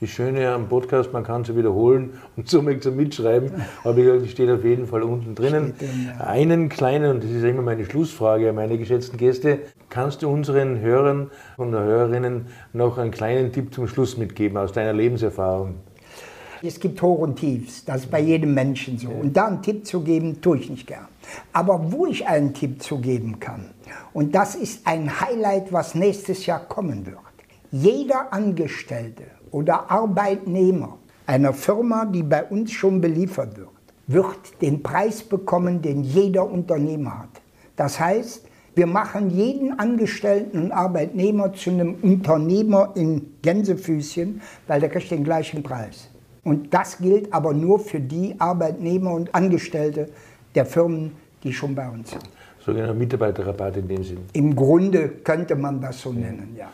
Das 0.00 0.10
Schöne 0.10 0.48
am 0.48 0.68
Podcast, 0.68 1.12
man 1.12 1.22
kann 1.22 1.44
sie 1.44 1.56
wiederholen 1.56 2.14
und 2.36 2.48
somit 2.48 2.82
zum 2.82 2.96
Mitschreiben. 2.96 3.52
Aber 3.84 3.94
die 3.94 4.28
steht 4.28 4.50
auf 4.50 4.64
jeden 4.64 4.88
Fall 4.88 5.02
unten 5.02 5.36
drinnen. 5.36 5.74
Drin, 5.78 6.10
ja. 6.18 6.24
Einen 6.24 6.68
kleinen, 6.68 7.10
und 7.12 7.22
das 7.22 7.30
ist 7.30 7.44
immer 7.44 7.62
meine 7.62 7.84
Schlussfrage, 7.84 8.52
meine 8.52 8.78
geschätzten 8.78 9.16
Gäste, 9.16 9.60
kannst 9.90 10.22
du 10.22 10.28
unseren 10.28 10.80
Hörern 10.80 11.30
und 11.56 11.72
Hörerinnen 11.72 12.46
noch 12.72 12.98
einen 12.98 13.12
kleinen 13.12 13.52
Tipp 13.52 13.72
zum 13.72 13.86
Schluss 13.86 14.16
mitgeben 14.16 14.56
aus 14.56 14.72
deiner 14.72 14.92
Lebenserfahrung? 14.92 15.76
Es 16.64 16.80
gibt 16.80 17.00
Hoch 17.02 17.18
und 17.18 17.36
Tiefs, 17.36 17.84
das 17.84 18.02
ist 18.02 18.10
bei 18.10 18.20
jedem 18.20 18.54
Menschen 18.54 18.98
so. 18.98 19.08
Und 19.08 19.36
da 19.36 19.46
einen 19.46 19.62
Tipp 19.62 19.86
zu 19.86 20.00
geben, 20.00 20.40
tue 20.40 20.58
ich 20.58 20.70
nicht 20.70 20.86
gern. 20.86 21.06
Aber 21.52 21.92
wo 21.92 22.06
ich 22.06 22.26
einen 22.26 22.54
Tipp 22.54 22.82
zu 22.82 22.98
geben 22.98 23.38
kann, 23.38 23.70
und 24.12 24.34
das 24.34 24.56
ist 24.56 24.86
ein 24.86 25.20
Highlight, 25.20 25.72
was 25.72 25.94
nächstes 25.94 26.46
Jahr 26.46 26.60
kommen 26.60 27.06
wird. 27.06 27.18
Jeder 27.74 28.30
Angestellte 28.34 29.22
oder 29.50 29.90
Arbeitnehmer 29.90 30.98
einer 31.24 31.54
Firma, 31.54 32.04
die 32.04 32.22
bei 32.22 32.44
uns 32.44 32.70
schon 32.70 33.00
beliefert 33.00 33.56
wird, 33.56 33.70
wird 34.08 34.60
den 34.60 34.82
Preis 34.82 35.22
bekommen, 35.22 35.80
den 35.80 36.04
jeder 36.04 36.46
Unternehmer 36.50 37.20
hat. 37.20 37.40
Das 37.74 37.98
heißt, 37.98 38.46
wir 38.74 38.86
machen 38.86 39.30
jeden 39.30 39.78
Angestellten 39.78 40.64
und 40.64 40.70
Arbeitnehmer 40.70 41.54
zu 41.54 41.70
einem 41.70 41.94
Unternehmer 42.02 42.92
in 42.94 43.36
Gänsefüßchen, 43.40 44.42
weil 44.66 44.80
der 44.80 44.90
kriegt 44.90 45.10
den 45.10 45.24
gleichen 45.24 45.62
Preis. 45.62 46.10
Und 46.44 46.74
das 46.74 46.98
gilt 46.98 47.32
aber 47.32 47.54
nur 47.54 47.78
für 47.78 48.00
die 48.00 48.34
Arbeitnehmer 48.38 49.14
und 49.14 49.34
Angestellte 49.34 50.10
der 50.54 50.66
Firmen, 50.66 51.12
die 51.42 51.54
schon 51.54 51.74
bei 51.74 51.88
uns 51.88 52.10
sind. 52.10 52.28
Sogenannter 52.60 52.92
Mitarbeiterrabatt 52.92 53.78
in 53.78 53.88
dem 53.88 54.04
Sinn. 54.04 54.18
Im 54.34 54.54
Grunde 54.54 55.08
könnte 55.08 55.56
man 55.56 55.80
das 55.80 56.02
so 56.02 56.12
nennen, 56.12 56.54
ja. 56.54 56.70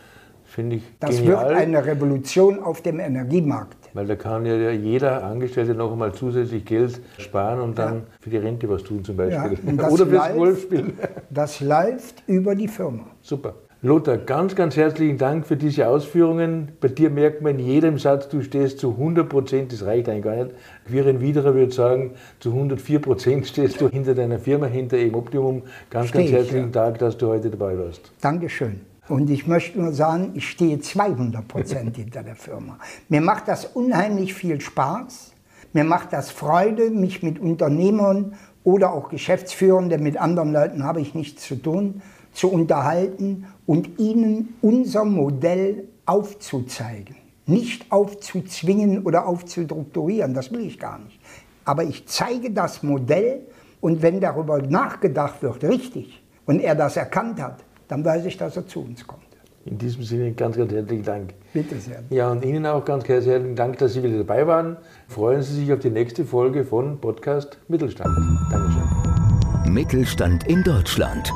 Finde 0.59 0.75
ich 0.75 0.83
Das 0.99 1.19
genial. 1.19 1.51
wird 1.51 1.57
eine 1.57 1.87
Revolution 1.87 2.61
auf 2.61 2.81
dem 2.83 2.99
Energiemarkt. 2.99 3.77
Weil 3.95 4.07
da 4.09 4.17
kann 4.17 4.45
ja 4.45 4.73
jeder 4.73 5.23
Angestellte 5.23 5.73
noch 5.73 5.93
einmal 5.93 6.13
zusätzlich 6.13 6.65
Geld 6.65 7.01
sparen 7.17 7.61
und 7.61 7.79
dann 7.79 7.95
ja. 7.95 8.03
für 8.19 8.31
die 8.31 8.39
Rente 8.39 8.69
was 8.69 8.83
tun 8.83 9.05
zum 9.05 9.17
Beispiel. 9.17 9.57
Ja, 9.77 9.89
Oder 9.89 10.05
fürs 10.05 10.35
Golfspiel. 10.35 10.95
Das 11.31 11.61
läuft 11.61 12.25
über 12.27 12.57
die 12.57 12.67
Firma. 12.67 13.05
Super. 13.23 13.55
Lothar, 13.83 14.17
ganz, 14.17 14.57
ganz 14.57 14.77
herzlichen 14.77 15.17
Dank 15.17 15.47
für 15.47 15.57
diese 15.57 15.87
Ausführungen. 15.87 16.73
Bei 16.81 16.89
dir 16.89 17.11
merkt 17.11 17.41
man 17.41 17.61
in 17.61 17.65
jedem 17.65 17.99
Satz, 18.01 18.29
du 18.29 18.43
stehst 18.43 18.81
zu 18.81 18.91
100 18.91 19.29
Prozent, 19.29 19.73
das 19.73 19.87
reicht 19.87 20.09
eigentlich 20.09 20.25
gar 20.25 20.35
nicht. 20.35 20.57
Quirin 20.89 21.21
Widerer 21.21 21.55
würde 21.55 21.73
sagen, 21.73 22.15
zu 22.41 22.51
104 22.51 22.99
Prozent 22.99 23.47
stehst 23.47 23.81
du 23.81 23.89
hinter 23.89 24.17
deiner 24.17 24.41
Firma, 24.41 24.67
hinter 24.67 24.97
eben 24.97 25.15
Optimum. 25.15 25.63
Ganz, 25.89 26.09
Steh 26.09 26.19
ganz 26.19 26.33
herzlichen 26.33 26.71
ich, 26.71 26.75
ja. 26.75 26.83
Dank, 26.87 26.99
dass 26.99 27.17
du 27.17 27.29
heute 27.29 27.49
dabei 27.49 27.79
warst. 27.79 28.11
Dankeschön. 28.21 28.81
Und 29.09 29.31
ich 29.31 29.47
möchte 29.47 29.81
nur 29.81 29.93
sagen, 29.93 30.33
ich 30.35 30.49
stehe 30.49 30.81
200 30.81 31.47
Prozent 31.47 31.97
hinter 31.97 32.23
der 32.23 32.37
Firma. 32.37 32.79
Mir 33.09 33.21
macht 33.21 33.49
das 33.49 33.65
unheimlich 33.65 34.35
viel 34.35 34.61
Spaß. 34.61 35.33
Mir 35.73 35.85
macht 35.85 36.13
das 36.13 36.31
Freude, 36.31 36.91
mich 36.91 37.23
mit 37.23 37.39
Unternehmern 37.39 38.35
oder 38.65 38.93
auch 38.93 39.09
Geschäftsführern, 39.09 39.89
denn 39.89 40.03
mit 40.03 40.17
anderen 40.17 40.53
Leuten 40.53 40.85
habe 40.85 41.01
ich 41.01 41.15
nichts 41.15 41.47
zu 41.47 41.57
tun, 41.57 42.03
zu 42.33 42.51
unterhalten 42.51 43.47
und 43.67 43.99
ihnen 43.99 44.55
unser 44.61 45.05
Modell 45.05 45.89
aufzuzeigen. 46.07 47.17
Nicht 47.47 47.91
aufzuzwingen 47.91 49.05
oder 49.05 49.27
aufzustrukturieren, 49.27 50.35
das 50.35 50.53
will 50.53 50.67
ich 50.67 50.79
gar 50.79 50.99
nicht. 50.99 51.19
Aber 51.65 51.85
ich 51.85 52.07
zeige 52.07 52.51
das 52.51 52.83
Modell, 52.83 53.47
Und 53.81 54.03
wenn 54.03 54.21
darüber 54.21 54.61
nachgedacht 54.61 55.43
wird, 55.43 55.63
richtig, 55.65 56.23
und 56.47 56.61
er 56.61 56.75
das 56.75 56.97
erkannt 56.97 57.41
hat, 57.41 57.65
dann 57.89 58.05
weiß 58.05 58.25
ich, 58.27 58.37
dass 58.37 58.57
er 58.57 58.67
zu 58.67 58.81
uns 58.81 59.07
kommt. 59.07 59.23
In 59.65 59.77
diesem 59.77 60.03
Sinne 60.03 60.33
ganz, 60.33 60.57
ganz 60.57 60.73
herzlichen 60.73 61.05
Dank. 61.05 61.35
Bitte 61.53 61.79
sehr. 61.79 62.03
Ja, 62.11 62.31
und 62.31 62.45
Ihnen 62.45 62.65
auch 62.65 62.85
ganz 62.85 63.07
herzlichen 63.07 63.57
Dank, 63.57 63.79
dass 63.79 63.95
Sie 63.95 64.03
wieder 64.03 64.19
dabei 64.19 64.47
waren. 64.47 64.77
Freuen 65.09 65.43
Sie 65.43 65.55
sich 65.55 65.73
auf 65.73 65.81
die 65.81 65.91
nächste 65.91 66.25
Folge 66.25 66.65
von 66.65 67.01
Podcast 67.01 67.59
Mittelstand. 67.69 68.17
Dankeschön. 68.51 69.73
Mittelstand 69.73 70.49
in 70.49 70.63
Deutschland. 70.63 71.31